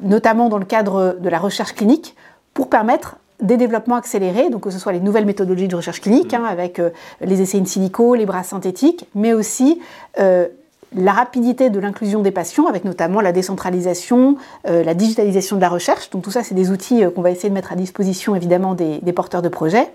notamment 0.00 0.48
dans 0.48 0.58
le 0.58 0.64
cadre 0.64 1.16
de 1.20 1.28
la 1.28 1.38
recherche 1.38 1.74
clinique, 1.74 2.16
pour 2.54 2.68
permettre 2.68 3.16
des 3.42 3.56
développements 3.56 3.96
accélérés, 3.96 4.48
donc 4.48 4.62
que 4.62 4.70
ce 4.70 4.78
soit 4.78 4.92
les 4.92 5.00
nouvelles 5.00 5.26
méthodologies 5.26 5.68
de 5.68 5.76
recherche 5.76 6.00
clinique, 6.00 6.32
hein, 6.32 6.44
avec 6.48 6.78
euh, 6.78 6.90
les 7.20 7.42
essais 7.42 7.58
in 7.58 7.64
silico, 7.64 8.14
les 8.14 8.24
bras 8.24 8.44
synthétiques, 8.44 9.06
mais 9.14 9.32
aussi 9.34 9.80
euh, 10.18 10.46
la 10.94 11.12
rapidité 11.12 11.68
de 11.68 11.80
l'inclusion 11.80 12.22
des 12.22 12.30
patients, 12.30 12.66
avec 12.66 12.84
notamment 12.84 13.20
la 13.20 13.32
décentralisation, 13.32 14.36
euh, 14.68 14.84
la 14.84 14.94
digitalisation 14.94 15.56
de 15.56 15.60
la 15.60 15.68
recherche. 15.68 16.10
Donc 16.10 16.22
tout 16.22 16.30
ça, 16.30 16.42
c'est 16.42 16.54
des 16.54 16.70
outils 16.70 17.02
qu'on 17.14 17.22
va 17.22 17.30
essayer 17.30 17.48
de 17.48 17.54
mettre 17.54 17.72
à 17.72 17.76
disposition, 17.76 18.36
évidemment, 18.36 18.74
des 18.74 19.12
porteurs 19.12 19.42
de 19.42 19.48
projets. 19.48 19.90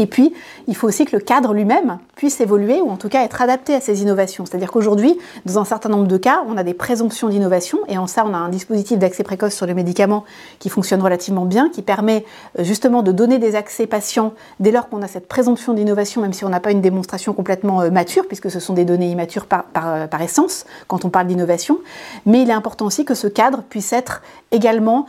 Et 0.00 0.06
puis, 0.06 0.32
il 0.66 0.74
faut 0.74 0.88
aussi 0.88 1.04
que 1.04 1.14
le 1.14 1.22
cadre 1.22 1.52
lui-même 1.52 1.98
puisse 2.16 2.40
évoluer 2.40 2.80
ou 2.80 2.88
en 2.88 2.96
tout 2.96 3.10
cas 3.10 3.22
être 3.22 3.42
adapté 3.42 3.74
à 3.74 3.82
ces 3.82 4.00
innovations. 4.00 4.46
C'est-à-dire 4.46 4.72
qu'aujourd'hui, 4.72 5.18
dans 5.44 5.58
un 5.58 5.66
certain 5.66 5.90
nombre 5.90 6.06
de 6.06 6.16
cas, 6.16 6.42
on 6.48 6.56
a 6.56 6.62
des 6.62 6.72
présomptions 6.72 7.28
d'innovation 7.28 7.78
et 7.86 7.98
en 7.98 8.06
ça, 8.06 8.24
on 8.26 8.32
a 8.32 8.38
un 8.38 8.48
dispositif 8.48 8.98
d'accès 8.98 9.22
précoce 9.24 9.52
sur 9.52 9.66
les 9.66 9.74
médicaments 9.74 10.24
qui 10.58 10.70
fonctionne 10.70 11.02
relativement 11.02 11.44
bien, 11.44 11.68
qui 11.68 11.82
permet 11.82 12.24
euh, 12.58 12.64
justement 12.64 13.02
de 13.02 13.12
donner 13.12 13.38
des 13.38 13.56
accès 13.56 13.86
patients 13.86 14.32
dès 14.58 14.70
lors 14.70 14.88
qu'on 14.88 15.02
a 15.02 15.06
cette 15.06 15.28
présomption 15.28 15.74
d'innovation, 15.74 16.22
même 16.22 16.32
si 16.32 16.46
on 16.46 16.48
n'a 16.48 16.60
pas 16.60 16.70
une 16.70 16.80
démonstration 16.80 17.34
complètement 17.34 17.82
euh, 17.82 17.90
mature, 17.90 18.26
puisque 18.26 18.50
ce 18.50 18.58
sont 18.58 18.72
des 18.72 18.86
données 18.86 19.10
immatures 19.10 19.44
par, 19.44 19.64
euh, 19.76 20.06
essence 20.22 20.64
quand 20.88 21.04
on 21.04 21.10
parle 21.10 21.26
d'innovation. 21.26 21.78
Mais 22.24 22.40
il 22.40 22.48
est 22.48 22.54
important 22.54 22.86
aussi 22.86 23.04
que 23.04 23.14
ce 23.14 23.26
cadre 23.26 23.62
puisse 23.68 23.92
être 23.92 24.22
également 24.50 25.06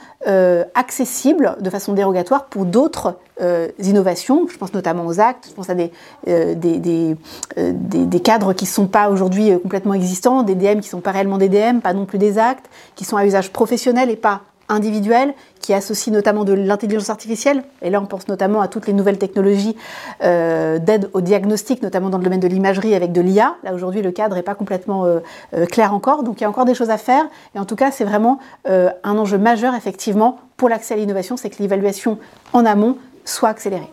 accessible 0.75 1.57
de 1.59 1.69
façon 1.69 1.93
dérogatoire 1.93 2.45
pour 2.45 2.65
d'autres 2.65 3.15
innovations. 3.79 4.47
Je 4.49 4.57
pense 4.57 4.73
notamment 4.73 5.05
aux 5.05 5.19
actes, 5.19 5.47
je 5.49 5.53
pense 5.53 5.69
à 5.69 5.75
des, 5.75 5.91
euh, 6.27 6.55
euh, 6.55 7.73
des, 7.73 8.05
des, 8.05 8.19
cadres 8.19 8.53
qui 8.53 8.65
ne 8.65 8.69
sont 8.69 8.87
pas 8.87 9.09
aujourd'hui 9.09 9.51
euh, 9.51 9.59
complètement 9.59 9.93
existants, 9.93 10.43
des 10.43 10.55
DM 10.55 10.73
qui 10.73 10.77
ne 10.77 10.81
sont 10.83 11.01
pas 11.01 11.11
réellement 11.11 11.37
des 11.37 11.49
DM, 11.49 11.79
pas 11.79 11.93
non 11.93 12.05
plus 12.05 12.17
des 12.17 12.37
actes, 12.37 12.69
qui 12.95 13.03
sont 13.03 13.17
à 13.17 13.25
usage 13.25 13.51
professionnel 13.51 14.09
et 14.09 14.15
pas 14.15 14.41
individuel, 14.69 15.33
qui 15.59 15.73
associent 15.73 16.13
notamment 16.13 16.45
de 16.45 16.53
l'intelligence 16.53 17.09
artificielle. 17.09 17.63
Et 17.81 17.89
là, 17.89 17.99
on 17.99 18.05
pense 18.05 18.29
notamment 18.29 18.61
à 18.61 18.69
toutes 18.69 18.87
les 18.87 18.93
nouvelles 18.93 19.17
technologies 19.17 19.75
d'aide 20.21 21.09
au 21.11 21.19
diagnostic, 21.19 21.83
notamment 21.83 22.09
dans 22.09 22.17
le 22.17 22.23
domaine 22.23 22.39
de 22.39 22.47
l'imagerie 22.47 22.95
avec 22.95 23.11
de 23.11 23.19
l'IA. 23.19 23.55
Là, 23.65 23.73
aujourd'hui, 23.73 24.01
le 24.01 24.11
cadre 24.11 24.35
n'est 24.35 24.43
pas 24.43 24.55
complètement 24.55 25.05
clair 25.69 25.93
encore, 25.93 26.23
donc 26.23 26.39
il 26.39 26.43
y 26.43 26.45
a 26.45 26.49
encore 26.49 26.63
des 26.63 26.73
choses 26.73 26.89
à 26.89 26.97
faire. 26.97 27.25
Et 27.53 27.59
en 27.59 27.65
tout 27.65 27.75
cas, 27.75 27.91
c'est 27.91 28.05
vraiment 28.05 28.39
un 28.63 29.17
enjeu 29.17 29.37
majeur, 29.37 29.75
effectivement, 29.75 30.39
pour 30.55 30.69
l'accès 30.69 30.93
à 30.93 30.97
l'innovation, 30.97 31.35
c'est 31.35 31.49
que 31.49 31.61
l'évaluation 31.61 32.17
en 32.53 32.65
amont 32.65 32.95
soit 33.25 33.49
accélérée. 33.49 33.89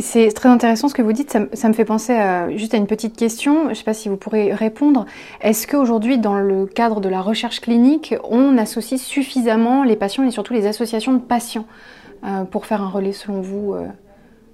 C'est 0.00 0.30
très 0.30 0.48
intéressant 0.48 0.88
ce 0.88 0.94
que 0.94 1.02
vous 1.02 1.12
dites. 1.12 1.36
Ça, 1.52 1.68
me 1.68 1.72
fait 1.72 1.84
penser 1.84 2.12
à, 2.12 2.48
juste 2.56 2.74
à 2.74 2.76
une 2.76 2.86
petite 2.86 3.16
question. 3.16 3.64
Je 3.64 3.68
ne 3.70 3.74
sais 3.74 3.82
pas 3.82 3.94
si 3.94 4.08
vous 4.08 4.16
pourrez 4.16 4.54
répondre. 4.54 5.04
Est-ce 5.40 5.66
qu'aujourd'hui, 5.66 6.18
dans 6.18 6.36
le 6.36 6.66
cadre 6.66 7.00
de 7.00 7.08
la 7.08 7.20
recherche 7.20 7.60
clinique, 7.60 8.14
on 8.22 8.56
associe 8.56 9.00
suffisamment 9.00 9.82
les 9.82 9.96
patients 9.96 10.22
et 10.22 10.30
surtout 10.30 10.52
les 10.52 10.66
associations 10.66 11.12
de 11.12 11.18
patients 11.18 11.66
euh, 12.24 12.44
pour 12.44 12.66
faire 12.66 12.82
un 12.82 12.88
relais 12.88 13.12
selon 13.12 13.40
vous 13.40 13.74
euh, 13.74 13.86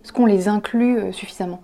Est-ce 0.02 0.12
qu'on 0.12 0.24
les 0.24 0.48
inclut 0.48 0.98
euh, 0.98 1.12
suffisamment? 1.12 1.60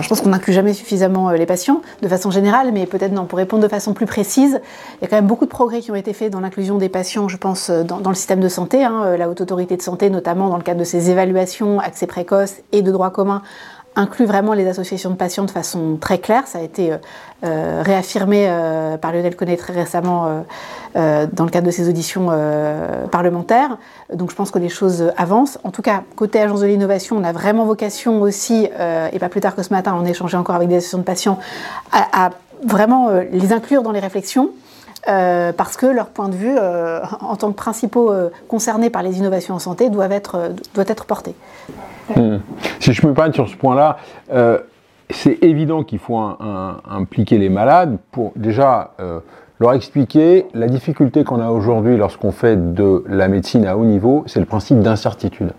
Je 0.00 0.08
pense 0.08 0.20
qu'on 0.20 0.30
n'inclut 0.30 0.52
jamais 0.52 0.72
suffisamment 0.72 1.28
euh, 1.28 1.36
les 1.36 1.46
patients 1.46 1.82
de 2.00 2.08
façon 2.08 2.30
générale, 2.30 2.70
mais 2.72 2.86
peut-être 2.86 3.12
non. 3.12 3.26
Pour 3.26 3.38
répondre 3.38 3.62
de 3.62 3.68
façon 3.68 3.92
plus 3.92 4.06
précise, 4.06 4.60
il 5.00 5.02
y 5.02 5.04
a 5.04 5.08
quand 5.08 5.16
même 5.16 5.26
beaucoup 5.26 5.44
de 5.44 5.50
progrès 5.50 5.80
qui 5.80 5.90
ont 5.90 5.94
été 5.94 6.12
faits 6.12 6.32
dans 6.32 6.40
l'inclusion 6.40 6.78
des 6.78 6.88
patients, 6.88 7.28
je 7.28 7.36
pense, 7.36 7.68
euh, 7.70 7.82
dans, 7.82 8.08
le 8.08 8.14
système 8.14 8.40
de 8.40 8.48
santé. 8.48 8.84
Hein, 8.84 9.02
euh, 9.04 9.16
la 9.16 9.28
haute 9.28 9.40
autorité 9.40 9.76
de 9.76 9.82
santé, 9.82 10.08
notamment 10.08 10.48
dans 10.48 10.56
le 10.56 10.62
cadre 10.62 10.80
de 10.80 10.84
ses 10.84 11.10
évaluations, 11.10 11.78
accès 11.78 12.06
précoce 12.06 12.54
et 12.72 12.82
de 12.82 12.90
droit 12.90 13.10
commun, 13.10 13.42
inclut 13.96 14.24
vraiment 14.24 14.54
les 14.54 14.66
associations 14.68 15.10
de 15.10 15.16
patients 15.16 15.44
de 15.44 15.50
façon 15.50 15.96
très 16.00 16.18
claire. 16.18 16.46
Ça 16.46 16.58
a 16.58 16.62
été 16.62 16.92
euh, 17.44 17.82
réaffirmé 17.84 18.46
euh, 18.48 18.96
par 18.96 19.12
Lionel 19.12 19.36
Connet 19.36 19.56
très 19.56 19.72
récemment 19.72 20.44
euh, 20.96 21.26
dans 21.32 21.44
le 21.44 21.50
cadre 21.50 21.66
de 21.66 21.72
ses 21.72 21.88
auditions 21.88 22.28
parlementaires. 23.10 23.78
Donc 24.12 24.30
je 24.30 24.36
pense 24.36 24.50
que 24.50 24.58
les 24.58 24.68
choses 24.68 25.12
avancent. 25.16 25.58
En 25.64 25.70
tout 25.70 25.82
cas, 25.82 26.02
côté 26.16 26.40
agence 26.40 26.60
de 26.60 26.66
l'innovation, 26.66 27.16
on 27.16 27.24
a 27.24 27.32
vraiment 27.32 27.64
vocation 27.64 28.20
aussi, 28.22 28.68
et 29.12 29.18
pas 29.18 29.28
plus 29.28 29.40
tard 29.40 29.54
que 29.54 29.62
ce 29.62 29.72
matin, 29.72 29.96
on 29.98 30.04
échangeait 30.04 30.36
encore 30.36 30.56
avec 30.56 30.68
des 30.68 30.76
associations 30.76 30.98
de 30.98 31.04
patients, 31.04 31.38
à, 31.92 32.30
vraiment 32.64 33.10
les 33.32 33.52
inclure 33.52 33.82
dans 33.82 33.92
les 33.92 34.00
réflexions. 34.00 34.50
Parce 35.06 35.76
que 35.76 35.86
leur 35.86 36.08
point 36.08 36.28
de 36.28 36.34
vue, 36.34 36.56
en 36.58 37.36
tant 37.36 37.50
que 37.50 37.56
principaux 37.56 38.12
concernés 38.48 38.90
par 38.90 39.02
les 39.02 39.18
innovations 39.18 39.54
en 39.54 39.58
santé, 39.58 39.90
doivent 39.90 40.12
être, 40.12 40.52
doit 40.74 40.84
être 40.88 41.04
porté. 41.04 41.34
Hmm. 42.16 42.38
Si 42.80 42.92
je 42.92 43.06
me 43.06 43.14
parle 43.14 43.32
sur 43.32 43.48
ce 43.48 43.56
point-là, 43.56 43.96
euh, 44.32 44.58
c'est 45.10 45.42
évident 45.42 45.84
qu'il 45.84 45.98
faut 45.98 46.18
impliquer 46.18 47.38
les 47.38 47.48
malades 47.48 47.98
pour 48.10 48.32
déjà 48.34 48.92
euh, 49.00 49.20
leur 49.60 49.74
expliquer 49.74 50.46
la 50.54 50.66
difficulté 50.66 51.22
qu'on 51.22 51.40
a 51.40 51.50
aujourd'hui 51.50 51.96
lorsqu'on 51.96 52.32
fait 52.32 52.74
de 52.74 53.04
la 53.08 53.28
médecine 53.28 53.66
à 53.66 53.76
haut 53.76 53.84
niveau, 53.84 54.24
c'est 54.26 54.40
le 54.40 54.46
principe 54.46 54.80
d'incertitude. 54.80 55.52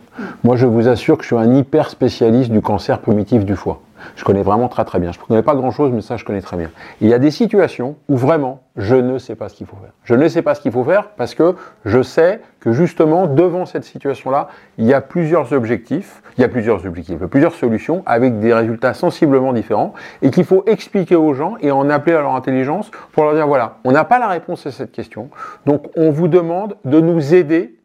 Moi, 0.43 0.55
je 0.55 0.65
vous 0.65 0.87
assure 0.87 1.17
que 1.17 1.23
je 1.23 1.27
suis 1.27 1.37
un 1.37 1.55
hyper 1.55 1.89
spécialiste 1.89 2.51
du 2.51 2.61
cancer 2.61 2.99
primitif 2.99 3.45
du 3.45 3.55
foie. 3.55 3.81
Je 4.15 4.23
connais 4.23 4.43
vraiment 4.43 4.67
très 4.67 4.85
très 4.85 4.99
bien. 4.99 5.11
Je 5.11 5.19
ne 5.19 5.25
connais 5.25 5.43
pas 5.43 5.55
grand-chose, 5.55 5.91
mais 5.91 6.01
ça, 6.01 6.17
je 6.17 6.25
connais 6.25 6.41
très 6.41 6.57
bien. 6.57 6.69
il 7.01 7.09
y 7.09 7.13
a 7.13 7.19
des 7.19 7.31
situations 7.31 7.95
où 8.09 8.17
vraiment, 8.17 8.61
je 8.75 8.95
ne 8.95 9.17
sais 9.17 9.35
pas 9.35 9.49
ce 9.49 9.55
qu'il 9.55 9.67
faut 9.67 9.77
faire. 9.77 9.91
Je 10.03 10.15
ne 10.15 10.27
sais 10.27 10.41
pas 10.41 10.55
ce 10.55 10.61
qu'il 10.61 10.71
faut 10.71 10.83
faire 10.83 11.09
parce 11.09 11.35
que 11.35 11.55
je 11.85 12.01
sais 12.01 12.41
que 12.59 12.71
justement, 12.71 13.27
devant 13.27 13.65
cette 13.65 13.83
situation-là, 13.83 14.47
il 14.77 14.85
y 14.85 14.93
a 14.93 15.01
plusieurs 15.01 15.53
objectifs, 15.53 16.23
il 16.37 16.41
y 16.41 16.43
a 16.43 16.47
plusieurs 16.47 16.85
objectifs, 16.85 17.19
plusieurs 17.25 17.53
solutions 17.53 18.03
avec 18.05 18.39
des 18.39 18.53
résultats 18.53 18.93
sensiblement 18.93 19.53
différents 19.53 19.93
et 20.21 20.31
qu'il 20.31 20.45
faut 20.45 20.63
expliquer 20.65 21.15
aux 21.15 21.33
gens 21.33 21.55
et 21.61 21.71
en 21.71 21.89
appeler 21.89 22.15
à 22.15 22.21
leur 22.21 22.35
intelligence 22.35 22.89
pour 23.11 23.25
leur 23.25 23.33
dire 23.33 23.47
voilà, 23.47 23.77
on 23.83 23.91
n'a 23.91 24.05
pas 24.05 24.19
la 24.19 24.27
réponse 24.27 24.65
à 24.65 24.71
cette 24.71 24.91
question, 24.91 25.29
donc 25.65 25.85
on 25.95 26.09
vous 26.09 26.27
demande 26.27 26.77
de 26.85 26.99
nous 26.99 27.33
aider 27.33 27.75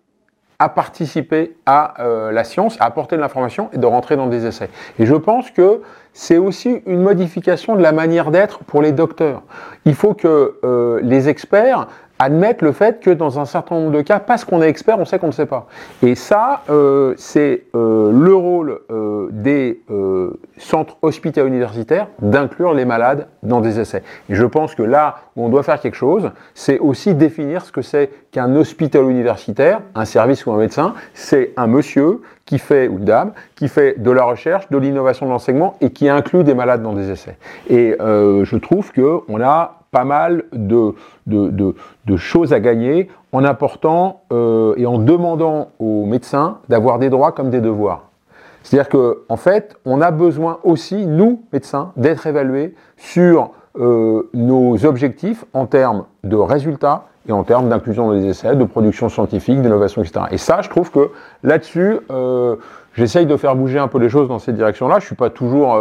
à 0.58 0.68
participer 0.68 1.56
à 1.66 2.02
euh, 2.02 2.32
la 2.32 2.42
science, 2.42 2.76
à 2.80 2.84
apporter 2.84 3.16
de 3.16 3.20
l'information 3.20 3.70
et 3.72 3.78
de 3.78 3.86
rentrer 3.86 4.16
dans 4.16 4.26
des 4.26 4.44
essais. 4.44 4.70
Et 4.98 5.06
je 5.06 5.14
pense 5.14 5.50
que 5.50 5.82
c'est 6.12 6.38
aussi 6.38 6.82
une 6.86 7.00
modification 7.00 7.76
de 7.76 7.82
la 7.82 7.92
manière 7.92 8.32
d'être 8.32 8.64
pour 8.64 8.82
les 8.82 8.90
docteurs. 8.90 9.42
Il 9.84 9.94
faut 9.94 10.14
que 10.14 10.58
euh, 10.64 10.98
les 11.02 11.28
experts 11.28 11.86
admettre 12.18 12.64
le 12.64 12.72
fait 12.72 13.00
que 13.00 13.10
dans 13.10 13.38
un 13.38 13.44
certain 13.44 13.76
nombre 13.76 13.92
de 13.92 14.02
cas, 14.02 14.18
parce 14.18 14.44
qu'on 14.44 14.62
est 14.62 14.68
expert, 14.68 14.98
on 14.98 15.04
sait 15.04 15.18
qu'on 15.18 15.28
ne 15.28 15.32
sait 15.32 15.46
pas. 15.46 15.66
Et 16.02 16.14
ça, 16.14 16.62
euh, 16.68 17.14
c'est 17.16 17.64
euh, 17.74 18.10
le 18.12 18.34
rôle 18.34 18.80
euh, 18.90 19.28
des 19.30 19.80
centres 20.56 20.96
hospitaliers 21.02 21.48
universitaires 21.48 22.08
d'inclure 22.20 22.74
les 22.74 22.84
malades 22.84 23.28
dans 23.42 23.60
des 23.60 23.78
essais. 23.78 24.02
Et 24.28 24.34
je 24.34 24.44
pense 24.44 24.74
que 24.74 24.82
là 24.82 25.16
où 25.36 25.44
on 25.44 25.48
doit 25.48 25.62
faire 25.62 25.80
quelque 25.80 25.94
chose, 25.94 26.30
c'est 26.54 26.78
aussi 26.78 27.14
définir 27.14 27.64
ce 27.64 27.72
que 27.72 27.82
c'est 27.82 28.10
qu'un 28.32 28.54
hôpital 28.56 29.08
universitaire, 29.08 29.80
un 29.94 30.04
service 30.04 30.46
ou 30.46 30.52
un 30.52 30.58
médecin. 30.58 30.94
C'est 31.14 31.52
un 31.56 31.66
monsieur 31.66 32.22
qui 32.44 32.58
fait, 32.58 32.88
ou 32.88 32.98
une 32.98 33.04
dame, 33.04 33.32
qui 33.56 33.68
fait 33.68 34.00
de 34.02 34.10
la 34.10 34.24
recherche, 34.24 34.68
de 34.70 34.78
l'innovation 34.78 35.26
de 35.26 35.30
l'enseignement 35.30 35.76
et 35.80 35.90
qui 35.90 36.08
inclut 36.08 36.44
des 36.44 36.54
malades 36.54 36.82
dans 36.82 36.94
des 36.94 37.10
essais. 37.10 37.36
Et 37.68 37.96
je 37.98 38.56
trouve 38.56 38.92
qu'on 38.92 39.40
a 39.40 39.77
pas 39.90 40.04
mal 40.04 40.44
de, 40.52 40.94
de, 41.26 41.74
de, 42.06 42.16
choses 42.16 42.52
à 42.52 42.60
gagner 42.60 43.08
en 43.32 43.44
apportant 43.44 44.22
euh, 44.32 44.74
et 44.76 44.86
en 44.86 44.98
demandant 44.98 45.68
aux 45.78 46.04
médecins 46.04 46.58
d'avoir 46.68 46.98
des 46.98 47.10
droits 47.10 47.32
comme 47.32 47.50
des 47.50 47.60
devoirs. 47.60 48.04
C'est-à-dire 48.62 48.90
qu'en 48.90 49.14
en 49.28 49.36
fait, 49.36 49.76
on 49.84 50.00
a 50.00 50.10
besoin 50.10 50.58
aussi, 50.62 51.06
nous, 51.06 51.42
médecins, 51.52 51.92
d'être 51.96 52.26
évalués 52.26 52.74
sur 52.96 53.50
euh, 53.78 54.28
nos 54.34 54.84
objectifs 54.84 55.44
en 55.54 55.66
termes 55.66 56.04
de 56.24 56.36
résultats 56.36 57.04
et 57.28 57.32
en 57.32 57.44
termes 57.44 57.68
d'inclusion 57.68 58.08
dans 58.08 58.14
les 58.14 58.26
essais, 58.26 58.56
de 58.56 58.64
production 58.64 59.08
scientifique, 59.08 59.62
d'innovation, 59.62 60.02
etc. 60.02 60.26
Et 60.30 60.38
ça, 60.38 60.60
je 60.62 60.68
trouve 60.68 60.90
que 60.90 61.10
là-dessus, 61.42 61.98
euh, 62.10 62.56
j'essaye 62.94 63.26
de 63.26 63.36
faire 63.36 63.54
bouger 63.54 63.78
un 63.78 63.88
peu 63.88 63.98
les 63.98 64.08
choses 64.08 64.28
dans 64.28 64.38
cette 64.38 64.56
direction-là. 64.56 64.96
Je 64.98 65.04
ne 65.04 65.06
suis 65.06 65.16
pas 65.16 65.30
toujours 65.30 65.78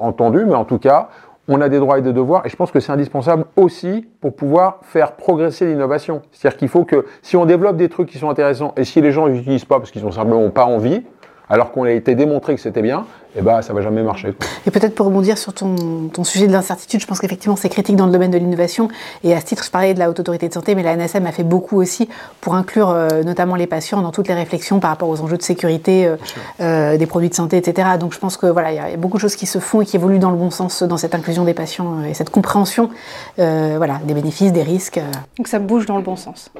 entendu, 0.00 0.44
mais 0.46 0.54
en 0.54 0.64
tout 0.64 0.78
cas, 0.78 1.10
on 1.48 1.60
a 1.60 1.68
des 1.68 1.78
droits 1.78 1.98
et 1.98 2.02
des 2.02 2.12
devoirs, 2.12 2.44
et 2.44 2.48
je 2.48 2.56
pense 2.56 2.70
que 2.70 2.80
c'est 2.80 2.92
indispensable 2.92 3.44
aussi 3.56 4.08
pour 4.20 4.34
pouvoir 4.34 4.80
faire 4.82 5.12
progresser 5.12 5.66
l'innovation. 5.66 6.22
C'est-à-dire 6.32 6.58
qu'il 6.58 6.68
faut 6.68 6.84
que 6.84 7.06
si 7.22 7.36
on 7.36 7.46
développe 7.46 7.76
des 7.76 7.88
trucs 7.88 8.08
qui 8.08 8.18
sont 8.18 8.30
intéressants, 8.30 8.72
et 8.76 8.84
si 8.84 9.00
les 9.00 9.12
gens 9.12 9.28
ne 9.28 9.34
l'utilisent 9.34 9.64
pas 9.64 9.78
parce 9.78 9.90
qu'ils 9.90 10.02
n'ont 10.02 10.12
simplement 10.12 10.50
pas 10.50 10.64
envie, 10.64 11.02
alors 11.48 11.70
qu'on 11.70 11.84
a 11.84 11.92
été 11.92 12.14
démontré 12.14 12.54
que 12.54 12.60
c'était 12.60 12.82
bien, 12.82 13.06
eh 13.38 13.42
ben, 13.42 13.60
ça 13.60 13.74
va 13.74 13.82
jamais 13.82 14.02
marcher. 14.02 14.34
Et 14.66 14.70
peut-être 14.70 14.94
pour 14.94 15.06
rebondir 15.06 15.36
sur 15.36 15.52
ton, 15.52 15.76
sujet 16.24 16.46
de 16.46 16.52
l'incertitude, 16.52 17.00
je 17.00 17.06
pense 17.06 17.20
qu'effectivement 17.20 17.56
c'est 17.56 17.68
critique 17.68 17.96
dans 17.96 18.06
le 18.06 18.12
domaine 18.12 18.30
de 18.30 18.38
l'innovation. 18.38 18.88
Et 19.24 19.34
à 19.34 19.40
ce 19.40 19.46
titre, 19.46 19.62
je 19.62 19.70
parlais 19.70 19.92
de 19.92 19.98
la 19.98 20.08
haute 20.08 20.18
autorité 20.18 20.48
de 20.48 20.54
santé, 20.54 20.74
mais 20.74 20.82
la 20.82 20.96
NSM 20.96 21.26
a 21.26 21.32
fait 21.32 21.42
beaucoup 21.42 21.78
aussi 21.80 22.08
pour 22.40 22.54
inclure 22.54 22.90
euh, 22.90 23.22
notamment 23.24 23.54
les 23.54 23.66
patients 23.66 24.00
dans 24.00 24.10
toutes 24.10 24.28
les 24.28 24.34
réflexions 24.34 24.80
par 24.80 24.90
rapport 24.90 25.08
aux 25.08 25.20
enjeux 25.20 25.36
de 25.36 25.42
sécurité 25.42 26.06
euh, 26.06 26.16
euh, 26.60 26.96
des 26.96 27.06
produits 27.06 27.28
de 27.28 27.34
santé, 27.34 27.58
etc. 27.58 27.90
Donc 28.00 28.14
je 28.14 28.18
pense 28.18 28.38
que 28.38 28.46
voilà, 28.46 28.72
il 28.72 28.76
y, 28.76 28.78
a 28.78 28.96
beaucoup 28.96 29.18
de 29.18 29.20
choses 29.22 29.36
qui 29.36 29.46
se 29.46 29.58
font 29.58 29.82
et 29.82 29.84
qui 29.84 29.96
évoluent 29.96 30.18
dans 30.18 30.30
le 30.30 30.38
bon 30.38 30.50
sens 30.50 30.82
dans 30.82 30.96
cette 30.96 31.14
inclusion 31.14 31.44
des 31.44 31.54
patients 31.54 32.02
et 32.02 32.14
cette 32.14 32.30
compréhension, 32.30 32.88
voilà, 33.36 34.00
des 34.04 34.14
bénéfices, 34.14 34.52
des 34.52 34.62
risques. 34.62 35.00
Donc 35.36 35.48
ça 35.48 35.58
bouge 35.58 35.84
dans 35.84 35.96
le 35.96 36.02
bon 36.02 36.16
sens. 36.16 36.50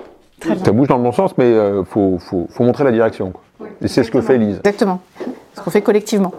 Ça 0.43 0.73
bouge 0.73 0.89
dans 0.89 0.99
le 0.99 1.03
bon 1.03 1.13
sens, 1.13 1.33
mais 1.39 1.51
il 1.51 1.85
faut, 1.87 2.19
faut, 2.19 2.47
faut, 2.51 2.65
montrer 2.65 2.85
la 2.85 2.93
direction. 2.93 3.33
Et 3.81 3.89
c'est 3.89 4.05
ce 4.05 4.11
que 4.11 4.21
fait 4.21 4.37
Lise. 4.37 4.59
Exactement. 4.59 5.01
Ce 5.57 5.63
qu'on 5.63 5.71
fait 5.71 5.83
collectivement. 5.83 6.33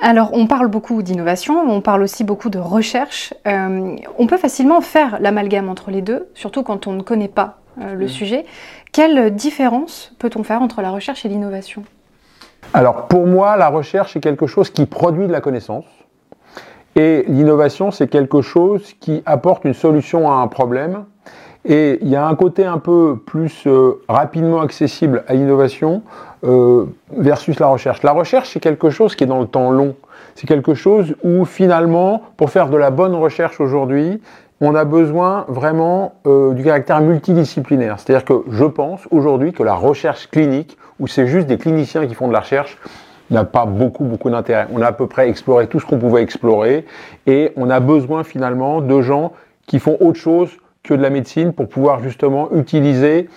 Alors, 0.00 0.30
on 0.32 0.46
parle 0.46 0.68
beaucoup 0.68 1.02
d'innovation, 1.02 1.60
on 1.60 1.80
parle 1.80 2.02
aussi 2.02 2.24
beaucoup 2.24 2.50
de 2.50 2.58
recherche. 2.58 3.34
Euh, 3.46 3.96
on 4.18 4.26
peut 4.26 4.36
facilement 4.36 4.80
faire 4.80 5.18
l'amalgame 5.20 5.68
entre 5.68 5.90
les 5.90 6.02
deux, 6.02 6.28
surtout 6.34 6.62
quand 6.62 6.86
on 6.86 6.92
ne 6.92 7.02
connaît 7.02 7.28
pas 7.28 7.58
euh, 7.80 7.94
le 7.94 8.06
mm. 8.06 8.08
sujet. 8.08 8.44
Quelle 8.92 9.34
différence 9.34 10.12
peut-on 10.18 10.42
faire 10.42 10.62
entre 10.62 10.82
la 10.82 10.90
recherche 10.90 11.24
et 11.24 11.28
l'innovation? 11.28 11.84
Alors, 12.74 13.06
pour 13.06 13.26
moi, 13.26 13.56
la 13.56 13.68
recherche 13.68 14.16
est 14.16 14.20
quelque 14.20 14.46
chose 14.46 14.70
qui 14.70 14.86
produit 14.86 15.26
de 15.26 15.32
la 15.32 15.40
connaissance. 15.40 15.84
Et 16.94 17.24
l'innovation, 17.28 17.90
c'est 17.90 18.08
quelque 18.08 18.42
chose 18.42 18.94
qui 19.00 19.22
apporte 19.26 19.64
une 19.64 19.74
solution 19.74 20.30
à 20.30 20.36
un 20.36 20.48
problème 20.48 21.04
et 21.64 21.98
il 22.02 22.08
y 22.08 22.16
a 22.16 22.26
un 22.26 22.34
côté 22.34 22.64
un 22.64 22.78
peu 22.78 23.16
plus 23.24 23.66
euh, 23.66 24.00
rapidement 24.08 24.60
accessible 24.60 25.24
à 25.28 25.34
l'innovation 25.34 26.02
euh, 26.44 26.86
versus 27.16 27.60
la 27.60 27.68
recherche. 27.68 28.02
La 28.02 28.12
recherche, 28.12 28.50
c'est 28.52 28.60
quelque 28.60 28.90
chose 28.90 29.14
qui 29.14 29.24
est 29.24 29.28
dans 29.28 29.40
le 29.40 29.46
temps 29.46 29.70
long. 29.70 29.94
C'est 30.34 30.46
quelque 30.46 30.74
chose 30.74 31.14
où 31.22 31.44
finalement, 31.44 32.22
pour 32.36 32.50
faire 32.50 32.68
de 32.68 32.76
la 32.76 32.90
bonne 32.90 33.14
recherche 33.14 33.60
aujourd'hui, 33.60 34.20
on 34.60 34.74
a 34.74 34.84
besoin 34.84 35.44
vraiment 35.48 36.14
euh, 36.26 36.52
du 36.52 36.64
caractère 36.64 37.00
multidisciplinaire. 37.00 37.98
C'est-à-dire 37.98 38.24
que 38.24 38.44
je 38.50 38.64
pense 38.64 39.06
aujourd'hui 39.10 39.52
que 39.52 39.62
la 39.62 39.74
recherche 39.74 40.28
clinique, 40.30 40.78
où 40.98 41.06
c'est 41.06 41.26
juste 41.26 41.46
des 41.46 41.58
cliniciens 41.58 42.06
qui 42.06 42.14
font 42.14 42.28
de 42.28 42.32
la 42.32 42.40
recherche, 42.40 42.78
n'a 43.30 43.44
pas 43.44 43.66
beaucoup, 43.66 44.04
beaucoup 44.04 44.30
d'intérêt. 44.30 44.66
On 44.72 44.82
a 44.82 44.86
à 44.86 44.92
peu 44.92 45.06
près 45.06 45.28
exploré 45.28 45.66
tout 45.66 45.80
ce 45.80 45.86
qu'on 45.86 45.98
pouvait 45.98 46.22
explorer 46.22 46.84
et 47.26 47.52
on 47.56 47.70
a 47.70 47.80
besoin 47.80 48.24
finalement 48.24 48.80
de 48.80 49.00
gens 49.00 49.32
qui 49.66 49.78
font 49.78 49.96
autre 50.00 50.18
chose 50.18 50.50
que 50.82 50.94
de 50.94 51.02
la 51.02 51.10
médecine 51.10 51.52
pour 51.52 51.68
pouvoir 51.68 52.02
justement 52.02 52.52
utiliser 52.52 53.28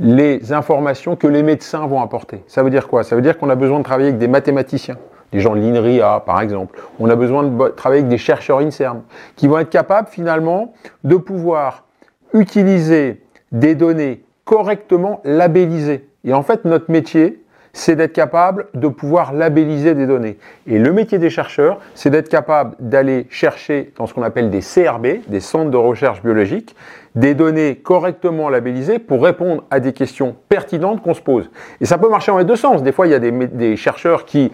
les 0.00 0.52
informations 0.52 1.16
que 1.16 1.26
les 1.26 1.42
médecins 1.42 1.86
vont 1.86 2.00
apporter. 2.00 2.42
Ça 2.46 2.62
veut 2.62 2.70
dire 2.70 2.88
quoi? 2.88 3.02
Ça 3.02 3.16
veut 3.16 3.22
dire 3.22 3.38
qu'on 3.38 3.50
a 3.50 3.56
besoin 3.56 3.78
de 3.78 3.84
travailler 3.84 4.08
avec 4.08 4.18
des 4.18 4.28
mathématiciens, 4.28 4.96
des 5.32 5.40
gens 5.40 5.54
de 5.54 5.60
l'INRIA 5.60 6.22
par 6.24 6.40
exemple. 6.40 6.78
On 7.00 7.08
a 7.10 7.16
besoin 7.16 7.42
de 7.44 7.68
travailler 7.68 8.00
avec 8.00 8.10
des 8.10 8.18
chercheurs 8.18 8.58
INSERM 8.58 9.02
qui 9.36 9.48
vont 9.48 9.58
être 9.58 9.70
capables 9.70 10.08
finalement 10.08 10.72
de 11.04 11.16
pouvoir 11.16 11.84
utiliser 12.32 13.22
des 13.52 13.74
données 13.74 14.22
correctement 14.44 15.20
labellisées. 15.24 16.08
Et 16.24 16.32
en 16.32 16.42
fait, 16.42 16.64
notre 16.64 16.90
métier, 16.90 17.42
c'est 17.72 17.96
d'être 17.96 18.12
capable 18.12 18.66
de 18.74 18.88
pouvoir 18.88 19.32
labelliser 19.32 19.94
des 19.94 20.06
données. 20.06 20.38
Et 20.66 20.78
le 20.78 20.92
métier 20.92 21.18
des 21.18 21.30
chercheurs, 21.30 21.78
c'est 21.94 22.10
d'être 22.10 22.28
capable 22.28 22.76
d'aller 22.80 23.26
chercher 23.30 23.92
dans 23.96 24.06
ce 24.06 24.14
qu'on 24.14 24.22
appelle 24.22 24.50
des 24.50 24.60
CRB, 24.60 25.28
des 25.28 25.40
centres 25.40 25.70
de 25.70 25.76
recherche 25.76 26.22
biologique, 26.22 26.74
des 27.14 27.34
données 27.34 27.76
correctement 27.76 28.48
labellisées 28.48 28.98
pour 28.98 29.22
répondre 29.22 29.64
à 29.70 29.80
des 29.80 29.92
questions 29.92 30.36
pertinentes 30.48 31.02
qu'on 31.02 31.14
se 31.14 31.20
pose. 31.20 31.50
Et 31.80 31.86
ça 31.86 31.98
peut 31.98 32.08
marcher 32.08 32.32
les 32.36 32.44
deux 32.44 32.56
sens. 32.56 32.82
Des 32.82 32.92
fois, 32.92 33.06
il 33.06 33.10
y 33.10 33.14
a 33.14 33.18
des, 33.18 33.76
chercheurs 33.76 34.24
qui 34.24 34.52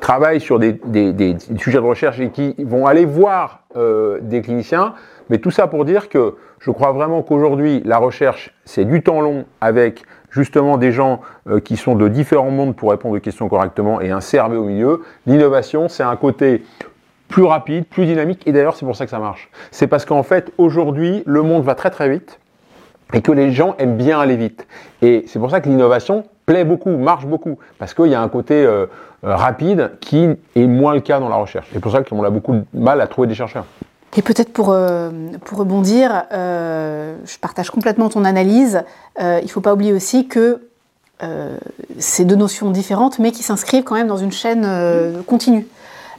travaillent 0.00 0.40
sur 0.40 0.58
des, 0.58 0.78
sujets 1.58 1.78
de 1.78 1.84
recherche 1.84 2.20
et 2.20 2.30
qui 2.30 2.54
vont 2.58 2.86
aller 2.86 3.04
voir 3.04 3.64
euh, 3.76 4.18
des 4.20 4.42
cliniciens. 4.42 4.94
Mais 5.30 5.38
tout 5.38 5.50
ça 5.50 5.66
pour 5.66 5.84
dire 5.84 6.08
que 6.08 6.36
je 6.58 6.70
crois 6.70 6.92
vraiment 6.92 7.22
qu'aujourd'hui, 7.22 7.82
la 7.84 7.98
recherche, 7.98 8.54
c'est 8.64 8.84
du 8.84 9.02
temps 9.02 9.20
long 9.20 9.44
avec 9.60 10.02
justement 10.30 10.76
des 10.76 10.92
gens 10.92 11.20
euh, 11.48 11.60
qui 11.60 11.76
sont 11.76 11.94
de 11.94 12.08
différents 12.08 12.50
mondes 12.50 12.76
pour 12.76 12.90
répondre 12.90 13.16
aux 13.16 13.20
questions 13.20 13.48
correctement 13.48 14.00
et 14.00 14.10
un 14.10 14.20
CRB 14.20 14.52
au 14.54 14.64
milieu. 14.64 15.02
L'innovation, 15.26 15.88
c'est 15.88 16.02
un 16.02 16.16
côté 16.16 16.64
plus 17.28 17.44
rapide, 17.44 17.86
plus 17.86 18.04
dynamique, 18.04 18.42
et 18.46 18.52
d'ailleurs 18.52 18.76
c'est 18.76 18.84
pour 18.84 18.94
ça 18.94 19.04
que 19.04 19.10
ça 19.10 19.18
marche. 19.18 19.50
C'est 19.70 19.86
parce 19.86 20.04
qu'en 20.04 20.22
fait, 20.22 20.52
aujourd'hui, 20.58 21.22
le 21.26 21.42
monde 21.42 21.64
va 21.64 21.74
très 21.74 21.90
très 21.90 22.08
vite 22.08 22.38
et 23.14 23.22
que 23.22 23.32
les 23.32 23.52
gens 23.52 23.74
aiment 23.78 23.96
bien 23.96 24.20
aller 24.20 24.36
vite. 24.36 24.66
Et 25.00 25.24
c'est 25.26 25.38
pour 25.38 25.50
ça 25.50 25.60
que 25.60 25.68
l'innovation 25.68 26.24
plaît 26.46 26.64
beaucoup, 26.64 26.96
marche 26.96 27.26
beaucoup, 27.26 27.58
parce 27.78 27.94
qu'il 27.94 28.06
y 28.06 28.14
a 28.14 28.20
un 28.20 28.28
côté 28.28 28.64
euh, 28.64 28.86
rapide 29.22 29.92
qui 30.00 30.28
est 30.56 30.66
moins 30.66 30.94
le 30.94 31.00
cas 31.00 31.20
dans 31.20 31.28
la 31.28 31.36
recherche. 31.36 31.68
C'est 31.72 31.80
pour 31.80 31.92
ça 31.92 32.02
qu'on 32.02 32.24
a 32.24 32.30
beaucoup 32.30 32.54
de 32.54 32.64
mal 32.74 33.00
à 33.00 33.06
trouver 33.06 33.28
des 33.28 33.34
chercheurs. 33.34 33.66
Et 34.16 34.22
peut-être 34.22 34.52
pour, 34.52 34.70
euh, 34.70 35.10
pour 35.44 35.58
rebondir, 35.58 36.24
euh, 36.32 37.16
je 37.24 37.38
partage 37.38 37.70
complètement 37.70 38.10
ton 38.10 38.24
analyse. 38.24 38.82
Euh, 39.20 39.38
il 39.40 39.46
ne 39.46 39.50
faut 39.50 39.62
pas 39.62 39.72
oublier 39.72 39.92
aussi 39.92 40.28
que 40.28 40.68
c'est 41.98 42.24
deux 42.24 42.34
notions 42.34 42.72
différentes, 42.72 43.20
mais 43.20 43.30
qui 43.30 43.44
s'inscrivent 43.44 43.84
quand 43.84 43.94
même 43.94 44.08
dans 44.08 44.16
une 44.16 44.32
chaîne 44.32 44.66
continue. 45.24 45.68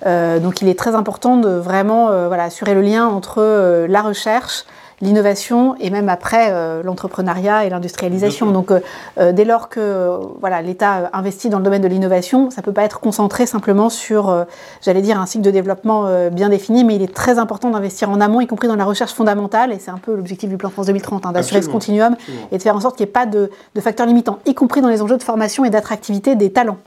donc 0.06 0.62
il 0.62 0.70
est 0.70 0.80
très 0.80 0.96
important 0.96 1.36
de 1.36 1.50
vraiment 1.50 2.06
voilà, 2.30 2.46
assurer 2.46 2.74
le 2.74 2.82
lien 2.82 3.06
entre 3.08 3.86
la 3.86 4.02
recherche, 4.02 4.64
l'innovation 5.04 5.76
et 5.80 5.90
même 5.90 6.10
après 6.10 6.52
l'entrepreneuriat 6.84 7.66
et 7.66 7.70
l'industrialisation. 7.70 8.52
Donc 8.52 8.72
dès 9.18 9.46
lors 9.46 9.70
que 9.70 10.18
voilà, 10.40 10.62
l'État 10.62 11.10
investit 11.14 11.50
dans 11.50 11.58
le 11.58 11.64
domaine 11.64 11.82
de 11.82 11.88
l'innovation, 11.88 12.50
ça 12.50 12.62
ne 12.62 12.66
peut 12.66 12.74
pas 12.74 12.84
être 12.84 13.00
concentré 13.00 13.46
simplement 13.46 13.90
sur, 13.90 14.46
j'allais 14.82 15.02
dire, 15.02 15.20
un 15.20 15.26
cycle 15.26 15.44
de 15.44 15.52
développement 15.52 16.08
bien 16.32 16.50
défini, 16.50 16.84
mais 16.84 16.96
il 16.96 17.02
est 17.02 17.14
très 17.14 17.40
important 17.40 17.70
d'investir 17.70 18.10
en 18.10 18.22
amont, 18.22 18.42
y 18.42 18.48
compris 18.48 18.68
dans 18.68 18.76
la 18.76 18.86
recherche 18.86 19.14
fondamentale, 19.14 19.72
et 19.74 19.80
c'est 19.80 19.92
un 19.92 19.98
peu 19.98 20.16
l'objectif 20.16 20.50
du 20.50 20.58
plan 20.58 20.70
France 20.70 20.88
2030, 20.88 21.26
hein, 21.26 21.32
d'assurer 21.32 21.62
ce 21.62 21.70
continuum 21.70 22.16
et 22.52 22.58
de 22.58 22.62
faire 22.62 22.76
en 22.76 22.80
sorte 22.80 22.98
qu'il 22.98 23.06
n'y 23.06 23.10
ait 23.10 23.14
pas 23.14 23.26
de, 23.26 23.52
de 23.76 23.82
facteurs 23.82 24.08
limitants, 24.08 24.40
y 24.46 24.54
compris 24.54 24.82
dans 24.82 24.90
les 24.90 25.02
enjeux 25.02 25.18
de 25.18 25.24
formation 25.24 25.66
et 25.66 25.70
d'attractivité 25.70 26.36
des 26.36 26.52
talents 26.52 26.78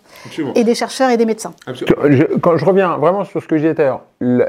et 0.54 0.64
des 0.64 0.74
chercheurs 0.74 1.10
et 1.10 1.16
des 1.16 1.26
médecins. 1.26 1.52
quand 2.40 2.56
je 2.56 2.64
reviens 2.64 2.96
vraiment 2.96 3.24
sur 3.24 3.42
ce 3.42 3.46
que 3.46 3.58
j'ai 3.58 3.74
dit 3.74 3.80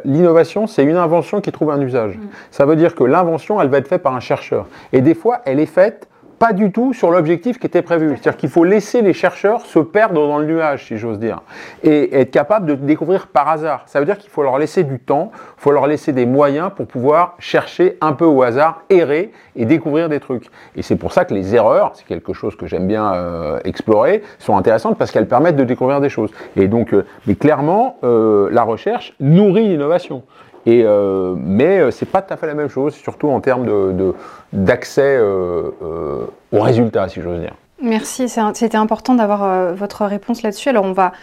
l'innovation, 0.05 0.65
c'est 0.67 0.83
une 0.83 0.95
invention 0.95 1.41
qui 1.41 1.51
trouve 1.51 1.71
un 1.71 1.81
usage. 1.81 2.15
Mm. 2.15 2.27
Ça 2.51 2.65
veut 2.65 2.75
dire 2.75 2.95
que 2.95 3.03
l'invention, 3.03 3.56
elle 3.61 3.69
va 3.69 3.77
être 3.77 3.87
faite 3.87 4.03
par 4.03 4.15
un 4.15 4.19
chercheur. 4.19 4.67
Et 4.93 5.01
des 5.01 5.13
fois, 5.13 5.41
elle 5.45 5.59
est 5.59 5.65
faite 5.65 6.07
pas 6.39 6.53
du 6.53 6.71
tout 6.71 6.93
sur 6.93 7.11
l'objectif 7.11 7.59
qui 7.59 7.65
était 7.65 7.81
prévu. 7.81 8.09
C'est-à-dire 8.09 8.37
qu'il 8.37 8.49
faut 8.49 8.63
laisser 8.63 9.01
les 9.01 9.13
chercheurs 9.13 9.61
se 9.61 9.79
perdre 9.79 10.27
dans 10.27 10.37
le 10.37 10.45
nuage, 10.45 10.85
si 10.85 10.97
j'ose 10.97 11.19
dire, 11.19 11.41
et 11.83 12.19
être 12.19 12.31
capable 12.31 12.67
de 12.67 12.75
découvrir 12.75 13.27
par 13.27 13.47
hasard. 13.47 13.83
Ça 13.87 13.99
veut 13.99 14.05
dire 14.05 14.17
qu'il 14.17 14.29
faut 14.29 14.43
leur 14.43 14.57
laisser 14.57 14.83
du 14.83 14.99
temps, 14.99 15.31
il 15.33 15.61
faut 15.61 15.71
leur 15.71 15.87
laisser 15.87 16.13
des 16.13 16.25
moyens 16.25 16.71
pour 16.75 16.87
pouvoir 16.87 17.35
chercher 17.39 17.97
un 18.01 18.13
peu 18.13 18.25
au 18.25 18.43
hasard, 18.43 18.83
errer 18.89 19.31
et 19.55 19.65
découvrir 19.65 20.09
des 20.09 20.19
trucs. 20.19 20.49
Et 20.75 20.83
c'est 20.83 20.95
pour 20.95 21.11
ça 21.11 21.25
que 21.25 21.33
les 21.33 21.55
erreurs, 21.55 21.91
c'est 21.95 22.05
quelque 22.05 22.33
chose 22.33 22.55
que 22.55 22.67
j'aime 22.67 22.87
bien 22.87 23.13
euh, 23.13 23.59
explorer, 23.63 24.21
sont 24.37 24.57
intéressantes 24.57 24.97
parce 24.97 25.11
qu'elles 25.11 25.27
permettent 25.27 25.55
de 25.55 25.63
découvrir 25.63 26.01
des 26.01 26.09
choses. 26.09 26.31
Et 26.55 26.67
donc, 26.67 26.93
euh, 26.93 27.05
mais 27.25 27.35
clairement, 27.35 27.97
euh, 28.03 28.49
la 28.51 28.63
recherche 28.63 29.15
nourrit 29.19 29.67
l'innovation. 29.67 30.23
Et, 30.67 30.83
euh, 30.83 31.33
mais 31.39 31.79
euh, 31.79 31.91
c'est 31.91 32.05
pas 32.05 32.21
tout 32.21 32.33
à 32.33 32.37
fait 32.37 32.45
la 32.45 32.53
même 32.53 32.67
chose, 32.67 32.93
surtout 32.93 33.29
en 33.29 33.39
termes 33.39 33.65
d'accès 34.51 35.17
de, 35.17 35.23
euh, 35.23 36.25
aux 36.51 36.59
résultats, 36.59 37.07
si 37.07 37.21
j'ose 37.21 37.39
dire. 37.39 37.53
Merci, 37.81 38.27
c'était 38.27 38.75
important 38.75 39.13
d'avoir 39.13 39.75
votre 39.75 40.03
réponse 40.05 40.41
là-dessus. 40.41 40.67
Alors 40.67 40.83
on 40.83 40.93
va, 40.93 41.13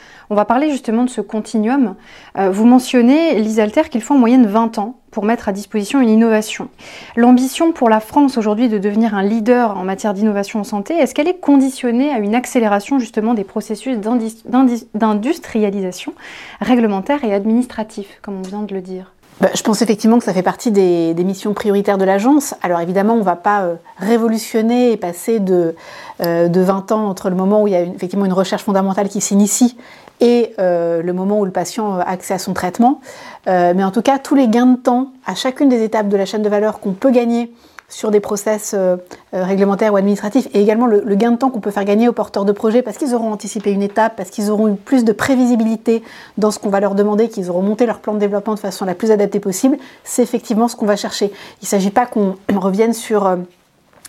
parler 0.45 0.71
justement 0.71 1.03
de 1.03 1.11
ce 1.11 1.21
continuum. 1.21 1.97
vous 2.37 2.65
mentionnez, 2.65 3.37
Alter, 3.61 3.89
qu'il 3.91 4.01
faut 4.01 4.15
en 4.15 4.19
moyenne 4.19 4.47
20 4.47 4.79
ans 4.79 4.95
pour 5.11 5.25
mettre 5.25 5.49
à 5.49 5.53
disposition 5.53 6.01
une 6.01 6.11
innovation. 6.11 6.69
L'ambition 7.17 7.73
pour 7.73 7.89
la 7.89 7.99
France 7.99 8.39
aujourd'hui 8.39 8.69
de 8.69 8.79
devenir 8.79 9.17
un 9.17 9.25
leader 9.25 9.77
en 9.77 9.83
matière 9.83 10.15
d'innovation 10.15 10.61
en 10.61 10.65
santé, 10.65 10.95
est-ce 10.95 11.13
qu'elle 11.13 11.29
est 11.29 11.41
conditionnée 11.41 12.11
à 12.11 12.19
une 12.19 12.37
accélération 12.37 13.01
justement 13.01 13.35
des 13.35 13.45
processus 13.45 13.99
d'industrialisation 13.99 16.15
réglementaire 16.61 17.25
et 17.25 17.35
administratif, 17.35 18.21
comme 18.23 18.39
on 18.39 18.43
vient 18.43 18.63
de 18.63 18.75
le 18.75 18.81
dire? 18.81 19.14
Bah, 19.41 19.51
je 19.55 19.63
pense 19.63 19.83
effectivement 19.83 20.19
que 20.19 20.25
ça 20.25 20.33
fait 20.33 20.43
partie 20.43 20.71
des, 20.71 21.15
missions 21.25 21.55
prioritaires 21.55 21.99
de 21.99 22.05
l'agence. 22.05 22.55
Alors 22.63 22.81
évidemment, 22.81 23.15
on 23.15 23.19
ne 23.19 23.25
va 23.25 23.37
pas 23.37 23.63
euh, 23.63 23.75
révolutionner 23.99 24.93
et 24.93 24.97
passer 24.97 25.41
de, 25.41 25.75
euh, 26.23 26.49
de 26.49 26.61
20 26.61 26.93
ans 26.93 27.09
entre 27.09 27.31
le 27.31 27.37
moment 27.37 27.63
où 27.63 27.67
il 27.67 27.73
y 27.73 27.77
a 27.77 27.83
effectivement 27.83 28.27
une 28.27 28.33
recherche 28.33 28.63
fondamentale 28.63 29.09
qui 29.09 29.21
s'initie 29.21 29.77
et 30.21 30.55
euh, 30.61 31.03
le 31.03 31.13
moment 31.13 31.41
où 31.41 31.45
le 31.45 31.51
patient 31.51 31.99
a 31.99 32.03
accès 32.03 32.35
à 32.35 32.39
son 32.39 32.55
traitement. 32.55 33.01
mais 33.47 33.83
en 33.83 33.91
tout 33.91 34.03
cas, 34.03 34.19
tous 34.19 34.37
les 34.37 34.49
gains 34.49 34.67
de 34.67 34.77
temps 34.77 35.09
à 35.27 35.35
chacune 35.35 35.69
des 35.69 35.83
étapes 35.83 36.09
de 36.09 36.17
la 36.17 36.27
chaîne 36.27 36.43
de 36.43 36.49
valeur 36.49 36.79
qu'on 36.79 36.93
peut 36.93 37.11
gagner 37.11 37.53
sur 37.95 38.11
des 38.11 38.19
process 38.19 38.73
euh, 38.75 38.97
euh, 39.35 39.45
réglementaires 39.45 39.93
ou 39.93 39.97
administratifs, 39.97 40.49
et 40.53 40.61
également 40.61 40.87
le, 40.87 41.15
gain 41.15 41.31
de 41.31 41.37
temps 41.37 41.51
qu'on 41.51 41.61
peut 41.61 41.71
faire 41.71 41.85
gagner 41.85 42.09
aux 42.09 42.13
porteurs 42.13 42.45
de 42.45 42.51
projets 42.51 42.83
parce 42.83 42.99
qu'ils 42.99 43.15
auront 43.15 43.31
anticipé 43.31 43.71
une 43.71 43.83
étape, 43.83 44.17
parce 44.17 44.31
qu'ils 44.31 44.51
auront 44.51 44.67
eu 44.67 44.75
plus 44.75 45.05
de 45.05 45.13
prévisibilité 45.13 46.03
dans 46.37 46.51
ce 46.51 46.59
qu'on 46.59 46.71
va 46.71 46.81
leur 46.81 46.97
demander, 46.97 47.29
qu'ils 47.29 47.51
auront 47.51 47.63
monté 47.63 47.87
leur 47.87 48.01
plan 48.01 48.15
de 48.15 48.19
développement 48.19 48.55
de 48.55 48.59
façon 48.59 48.85
la 48.85 48.97
plus 48.97 49.13
adaptée 49.13 49.39
possible, 49.39 49.77
c'est 50.03 50.23
effectivement 50.23 50.67
ce 50.67 50.75
qu'on 50.75 50.87
va 50.87 50.97
chercher. 50.97 51.27
Il 51.27 51.65
ne 51.65 51.69
s'agit 51.69 51.91
pas 51.91 52.07
qu'on 52.07 52.35
revienne 52.57 52.95
sur... 52.95 53.37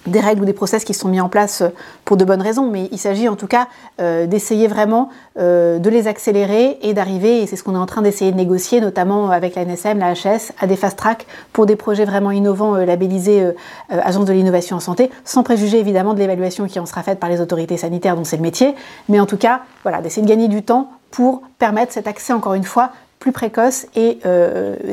Des 0.07 0.19
règles 0.19 0.43
ou 0.43 0.45
des 0.45 0.53
process 0.53 0.83
qui 0.83 0.93
sont 0.93 1.07
mis 1.07 1.19
en 1.19 1.29
place 1.29 1.61
euh, 1.61 1.69
pour 2.03 2.15
de 2.17 2.25
bonnes 2.25 2.41
raisons, 2.41 2.69
mais 2.69 2.87
il 2.91 2.99
s'agit 2.99 3.27
en 3.27 3.35
tout 3.35 3.47
cas 3.47 3.67
euh, 3.99 4.27
d'essayer 4.27 4.67
vraiment 4.67 5.09
euh, 5.39 5.79
de 5.79 5.89
les 5.89 6.07
accélérer 6.07 6.77
et 6.81 6.93
d'arriver, 6.93 7.41
et 7.41 7.47
c'est 7.47 7.55
ce 7.55 7.63
qu'on 7.63 7.75
est 7.75 7.79
en 7.79 7.85
train 7.85 8.01
d'essayer 8.01 8.31
de 8.31 8.37
négocier, 8.37 8.81
notamment 8.81 9.31
avec 9.31 9.55
la 9.55 9.65
NSM, 9.65 9.97
la 9.97 10.13
HS, 10.13 10.51
à 10.59 10.67
des 10.67 10.75
fast 10.75 10.97
track 10.97 11.25
pour 11.53 11.65
des 11.65 11.75
projets 11.75 12.05
vraiment 12.05 12.31
innovants 12.31 12.75
labellisés 12.75 13.51
Agence 13.89 14.25
de 14.25 14.33
l'innovation 14.33 14.77
en 14.77 14.79
santé, 14.79 15.09
sans 15.23 15.43
préjuger 15.43 15.79
évidemment 15.79 16.13
de 16.13 16.19
l'évaluation 16.19 16.67
qui 16.67 16.79
en 16.79 16.85
sera 16.85 17.03
faite 17.03 17.19
par 17.19 17.29
les 17.29 17.41
autorités 17.41 17.77
sanitaires 17.77 18.15
dont 18.15 18.23
c'est 18.23 18.37
le 18.37 18.41
métier, 18.41 18.75
mais 19.09 19.19
en 19.19 19.25
tout 19.25 19.37
cas, 19.37 19.61
voilà, 19.83 20.01
d'essayer 20.01 20.21
de 20.21 20.29
gagner 20.29 20.47
du 20.47 20.63
temps 20.63 20.91
pour 21.11 21.41
permettre 21.57 21.93
cet 21.93 22.07
accès 22.07 22.33
encore 22.33 22.53
une 22.53 22.63
fois 22.63 22.91
plus 23.19 23.31
précoce 23.31 23.87
et 23.95 24.19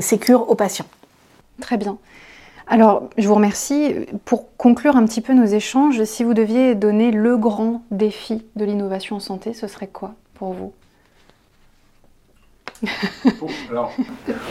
sécure 0.01 0.49
aux 0.49 0.55
patients. 0.55 0.87
Très 1.61 1.77
bien. 1.77 1.97
Alors, 2.67 3.09
je 3.19 3.27
vous 3.27 3.35
remercie. 3.35 3.95
Pour 4.25 4.57
conclure 4.57 4.97
un 4.97 5.05
petit 5.05 5.21
peu 5.21 5.33
nos 5.35 5.45
échanges, 5.45 6.03
si 6.05 6.25
vous 6.25 6.35
deviez 6.35 6.75
donner 6.75 7.11
le 7.11 7.37
grand 7.37 7.83
défi 7.91 8.45
de 8.57 8.65
l'innovation 8.65 9.17
en 9.17 9.21
santé, 9.21 9.53
ce 9.53 9.67
serait 9.67 9.89
quoi 9.89 10.15
pour 10.35 10.53
vous 10.53 10.73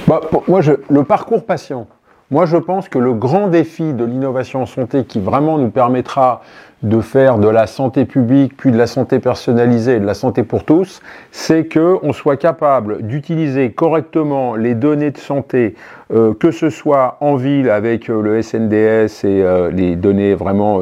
bah, 0.07 0.21
moi, 0.47 0.61
le 0.89 1.03
parcours 1.03 1.45
patient. 1.45 1.87
Moi, 2.29 2.45
je 2.45 2.55
pense 2.55 2.87
que 2.87 2.97
le 2.97 3.13
grand 3.13 3.47
défi 3.47 3.93
de 3.93 4.05
l'innovation 4.05 4.61
en 4.61 4.65
santé 4.65 5.03
qui 5.03 5.19
vraiment 5.19 5.57
nous 5.57 5.69
permettra 5.69 6.41
de 6.83 6.99
faire 6.99 7.37
de 7.37 7.47
la 7.47 7.67
santé 7.67 8.05
publique, 8.05 8.57
puis 8.57 8.71
de 8.71 8.77
la 8.77 8.87
santé 8.87 9.19
personnalisée 9.19 9.99
de 9.99 10.05
la 10.05 10.13
santé 10.13 10.43
pour 10.43 10.63
tous, 10.63 11.01
c'est 11.31 11.67
qu'on 11.71 12.11
soit 12.11 12.37
capable 12.37 13.03
d'utiliser 13.03 13.71
correctement 13.71 14.55
les 14.55 14.73
données 14.73 15.11
de 15.11 15.17
santé, 15.17 15.75
euh, 16.11 16.33
que 16.33 16.51
ce 16.51 16.69
soit 16.69 17.17
en 17.21 17.35
ville 17.35 17.69
avec 17.69 18.09
euh, 18.09 18.21
le 18.21 18.41
SNDS 18.41 19.25
et 19.25 19.43
euh, 19.43 19.69
les 19.71 19.95
données 19.95 20.33
vraiment 20.33 20.81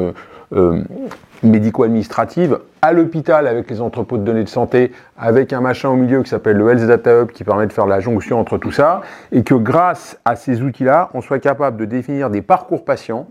médico-administratives, 1.42 2.58
à 2.82 2.92
l'hôpital 2.92 3.46
avec 3.46 3.70
les 3.70 3.80
entrepôts 3.80 4.18
de 4.18 4.24
données 4.24 4.42
de 4.42 4.48
santé, 4.48 4.92
avec 5.16 5.52
un 5.52 5.60
machin 5.60 5.90
au 5.90 5.94
milieu 5.94 6.22
qui 6.22 6.30
s'appelle 6.30 6.56
le 6.56 6.68
Health 6.70 6.86
Data 6.86 7.22
Hub 7.22 7.30
qui 7.30 7.44
permet 7.44 7.66
de 7.66 7.72
faire 7.72 7.86
la 7.86 8.00
jonction 8.00 8.40
entre 8.40 8.58
tout 8.58 8.72
ça, 8.72 9.02
et 9.30 9.42
que 9.42 9.54
grâce 9.54 10.18
à 10.24 10.34
ces 10.34 10.60
outils-là, 10.62 11.10
on 11.14 11.20
soit 11.20 11.38
capable 11.38 11.76
de 11.76 11.84
définir 11.84 12.30
des 12.30 12.42
parcours 12.42 12.84
patients 12.84 13.28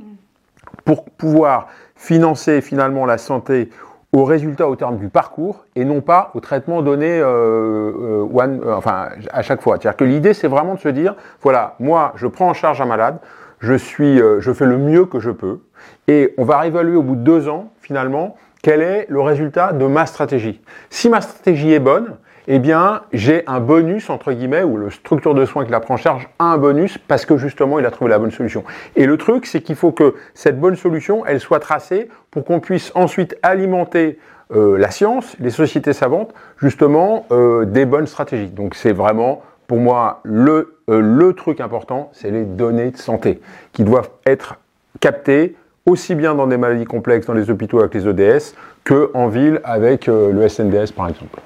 pour 0.86 1.04
pouvoir 1.06 1.68
financer 2.00 2.62
finalement 2.62 3.06
la 3.06 3.18
santé 3.18 3.70
au 4.14 4.24
résultat 4.24 4.68
au 4.70 4.76
terme 4.76 4.98
du 4.98 5.10
parcours 5.10 5.66
et 5.76 5.84
non 5.84 6.02
pas 6.02 6.32
au 6.34 6.40
traitement 6.40 6.82
donné 6.82 7.20
euh, 7.20 7.26
euh, 7.26 8.28
euh, 8.34 8.74
enfin, 8.74 9.10
à 9.32 9.42
chaque 9.42 9.62
fois. 9.62 9.76
C'est-à-dire 9.76 9.98
que 9.98 10.06
l'idée, 10.06 10.34
c'est 10.34 10.48
vraiment 10.48 10.76
de 10.76 10.80
se 10.80 10.90
dire, 10.90 11.16
voilà, 11.42 11.76
moi, 11.80 12.14
je 12.16 12.26
prends 12.26 12.50
en 12.50 12.54
charge 12.54 12.80
un 12.82 12.86
malade, 12.86 13.18
je, 13.60 13.74
suis, 13.74 14.18
je 14.18 14.54
fais 14.54 14.66
le 14.66 14.78
mieux 14.78 15.06
que 15.06 15.20
je 15.20 15.30
peux, 15.30 15.60
et 16.08 16.34
on 16.38 16.46
va 16.46 16.60
réévaluer 16.60 16.96
au 16.96 17.04
bout 17.04 17.18
de 17.18 17.22
deux 17.22 17.50
ans, 17.50 17.72
finalement, 17.82 18.38
quel 18.64 18.82
est 18.82 19.06
le 19.10 19.20
résultat 19.22 19.74
de 19.74 19.86
ma 19.86 20.06
stratégie. 20.06 20.62
Si 20.90 21.10
ma 21.10 21.20
stratégie 21.20 21.74
est 21.74 21.80
bonne, 21.80 22.16
eh 22.48 22.60
bien, 22.60 23.02
j'ai 23.14 23.44
un 23.48 23.60
bonus, 23.60 24.10
entre 24.10 24.32
guillemets, 24.32 24.64
ou 24.64 24.78
le 24.78 24.90
structure 24.90 25.34
de 25.34 25.46
soins 25.46 25.66
qui 25.66 25.72
la 25.72 25.80
prend 25.80 25.96
en 25.96 25.98
charge 25.98 26.30
a 26.40 26.46
un 26.46 26.58
bonus 26.58 26.98
parce 26.98 27.26
que 27.26 27.38
justement, 27.38 27.80
il 27.80 27.86
a 27.86 27.92
trouvé 27.92 28.10
la 28.10 28.20
bonne 28.20 28.32
solution. 28.32 28.64
Et 28.96 29.06
le 29.06 29.18
truc, 29.18 29.46
c'est 29.46 29.62
qu'il 29.62 29.76
faut 29.76 29.92
que 29.92 30.16
cette 30.34 30.60
bonne 30.60 30.76
solution, 30.76 31.26
elle 31.26 31.40
soit 31.40 31.60
tracée 31.60 32.10
pour 32.32 32.46
qu'on 32.46 32.60
puisse 32.60 32.92
ensuite 32.96 33.38
alimenter 33.44 34.18
euh, 34.52 34.80
la 34.80 34.90
science, 34.90 35.36
les 35.40 35.52
sociétés 35.52 35.94
savantes, 35.94 36.34
justement, 36.58 37.28
euh, 37.32 37.66
des 37.66 37.86
bonnes 37.86 38.08
stratégies. 38.08 38.50
Donc, 38.50 38.74
c'est 38.74 38.94
vraiment, 38.94 39.44
pour 39.68 39.78
moi, 39.78 40.22
le, 40.24 40.80
euh, 40.90 41.02
le 41.02 41.34
truc 41.34 41.62
important, 41.62 42.10
c'est 42.14 42.32
les 42.32 42.46
données 42.46 42.90
de 42.90 42.98
santé 42.98 43.42
qui 43.74 43.84
doivent 43.84 44.10
être 44.26 44.56
captées 45.00 45.56
aussi 45.86 46.16
bien 46.16 46.34
dans 46.34 46.48
des 46.48 46.58
maladies 46.58 46.86
complexes 46.86 47.28
dans 47.28 47.34
les 47.34 47.52
hôpitaux 47.52 47.80
avec 47.80 47.94
les 47.94 48.08
ODS 48.08 48.56
qu'en 48.86 49.28
ville 49.28 49.62
avec 49.64 50.08
le 50.08 50.48
SNDS, 50.48 50.92
par 50.96 51.10
exemple. 51.10 51.40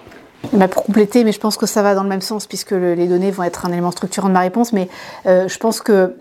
Pour 0.52 0.84
compléter, 0.84 1.24
mais 1.24 1.32
je 1.32 1.40
pense 1.40 1.58
que 1.58 1.66
ça 1.66 1.82
va 1.82 1.96
dans 1.96 2.04
le 2.04 2.10
même 2.10 2.22
sens 2.22 2.46
puisque 2.46 2.72
les 2.72 3.08
données 3.08 3.32
vont 3.32 3.44
être 3.44 3.66
un 3.66 3.72
élément 3.72 3.92
structurant 3.92 4.28
de 4.28 4.34
ma 4.34 4.42
réponse, 4.42 4.72
mais 4.72 4.88
euh, 5.26 5.48
je 5.48 5.58
pense 5.58 5.82
que 5.82 6.16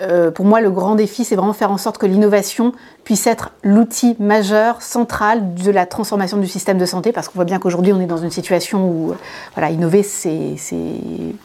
euh, 0.00 0.30
pour 0.30 0.44
moi, 0.44 0.60
le 0.60 0.70
grand 0.70 0.94
défi, 0.94 1.24
c'est 1.24 1.36
vraiment 1.36 1.52
faire 1.52 1.70
en 1.70 1.78
sorte 1.78 1.96
que 1.96 2.04
l'innovation 2.04 2.72
puisse 3.04 3.26
être 3.26 3.52
l'outil 3.62 4.16
majeur, 4.18 4.82
central 4.82 5.54
de 5.54 5.70
la 5.70 5.86
transformation 5.86 6.36
du 6.36 6.48
système 6.48 6.78
de 6.78 6.84
santé, 6.84 7.12
parce 7.12 7.28
qu'on 7.28 7.36
voit 7.36 7.44
bien 7.44 7.58
qu'aujourd'hui, 7.58 7.92
on 7.92 8.00
est 8.00 8.06
dans 8.06 8.18
une 8.18 8.30
situation 8.30 8.88
où 8.88 9.14
voilà, 9.54 9.70
innover, 9.70 10.02
c'est 10.02 10.56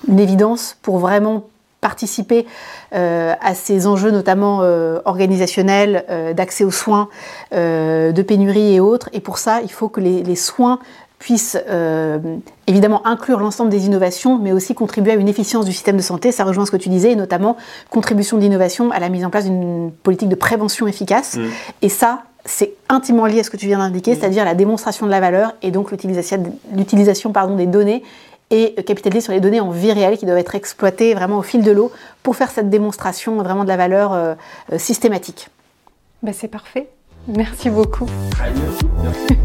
une 0.07 0.19
évidence 0.19 0.77
pour 0.81 0.97
vraiment 0.97 1.45
participer 1.79 2.45
euh, 2.93 3.33
à 3.41 3.55
ces 3.55 3.87
enjeux 3.87 4.11
notamment 4.11 4.59
organisationnels, 5.05 6.33
d'accès 6.35 6.63
aux 6.63 6.71
soins, 6.71 7.07
de 7.53 8.21
pénurie 8.21 8.75
et 8.75 8.79
autres. 8.79 9.09
Et 9.13 9.21
pour 9.21 9.37
ça, 9.37 9.61
il 9.61 9.71
faut 9.71 9.87
que 9.87 10.01
les 10.01 10.35
soins 10.35 10.79
puisse 11.21 11.55
euh, 11.69 12.17
évidemment 12.65 13.05
inclure 13.05 13.39
l'ensemble 13.39 13.69
des 13.69 13.85
innovations, 13.85 14.39
mais 14.39 14.51
aussi 14.51 14.73
contribuer 14.73 15.11
à 15.11 15.15
une 15.15 15.29
efficience 15.29 15.65
du 15.65 15.71
système 15.71 15.95
de 15.95 16.01
santé. 16.01 16.31
Ça 16.31 16.43
rejoint 16.43 16.65
ce 16.65 16.71
que 16.71 16.77
tu 16.77 16.89
disais, 16.89 17.11
et 17.11 17.15
notamment 17.15 17.57
contribution 17.91 18.39
d'innovation 18.39 18.89
à 18.89 18.99
la 18.99 19.07
mise 19.07 19.23
en 19.23 19.29
place 19.29 19.45
d'une 19.45 19.91
politique 20.03 20.29
de 20.29 20.35
prévention 20.35 20.87
efficace. 20.87 21.37
Mm. 21.37 21.41
Et 21.83 21.89
ça, 21.89 22.23
c'est 22.43 22.73
intimement 22.89 23.27
lié 23.27 23.41
à 23.41 23.43
ce 23.43 23.51
que 23.51 23.57
tu 23.57 23.67
viens 23.67 23.77
d'indiquer, 23.77 24.13
mm. 24.13 24.15
c'est-à-dire 24.19 24.45
la 24.45 24.55
démonstration 24.55 25.05
de 25.05 25.11
la 25.11 25.19
valeur 25.19 25.53
et 25.61 25.69
donc 25.69 25.91
l'utilisation 25.91 27.29
des 27.55 27.65
données 27.67 28.01
et 28.49 28.73
capitaliser 28.83 29.21
sur 29.21 29.31
les 29.31 29.39
données 29.39 29.61
en 29.61 29.69
vie 29.69 29.91
réelle 29.91 30.17
qui 30.17 30.25
doivent 30.25 30.39
être 30.39 30.55
exploitées 30.55 31.13
vraiment 31.13 31.37
au 31.37 31.43
fil 31.43 31.61
de 31.61 31.71
l'eau 31.71 31.91
pour 32.23 32.35
faire 32.35 32.49
cette 32.49 32.71
démonstration 32.71 33.37
vraiment 33.37 33.63
de 33.63 33.69
la 33.69 33.77
valeur 33.77 34.11
euh, 34.11 34.33
euh, 34.73 34.79
systématique. 34.79 35.49
Ben, 36.23 36.33
c'est 36.33 36.47
parfait. 36.47 36.89
Merci 37.27 37.69
beaucoup. 37.69 38.07
Merci. 39.03 39.37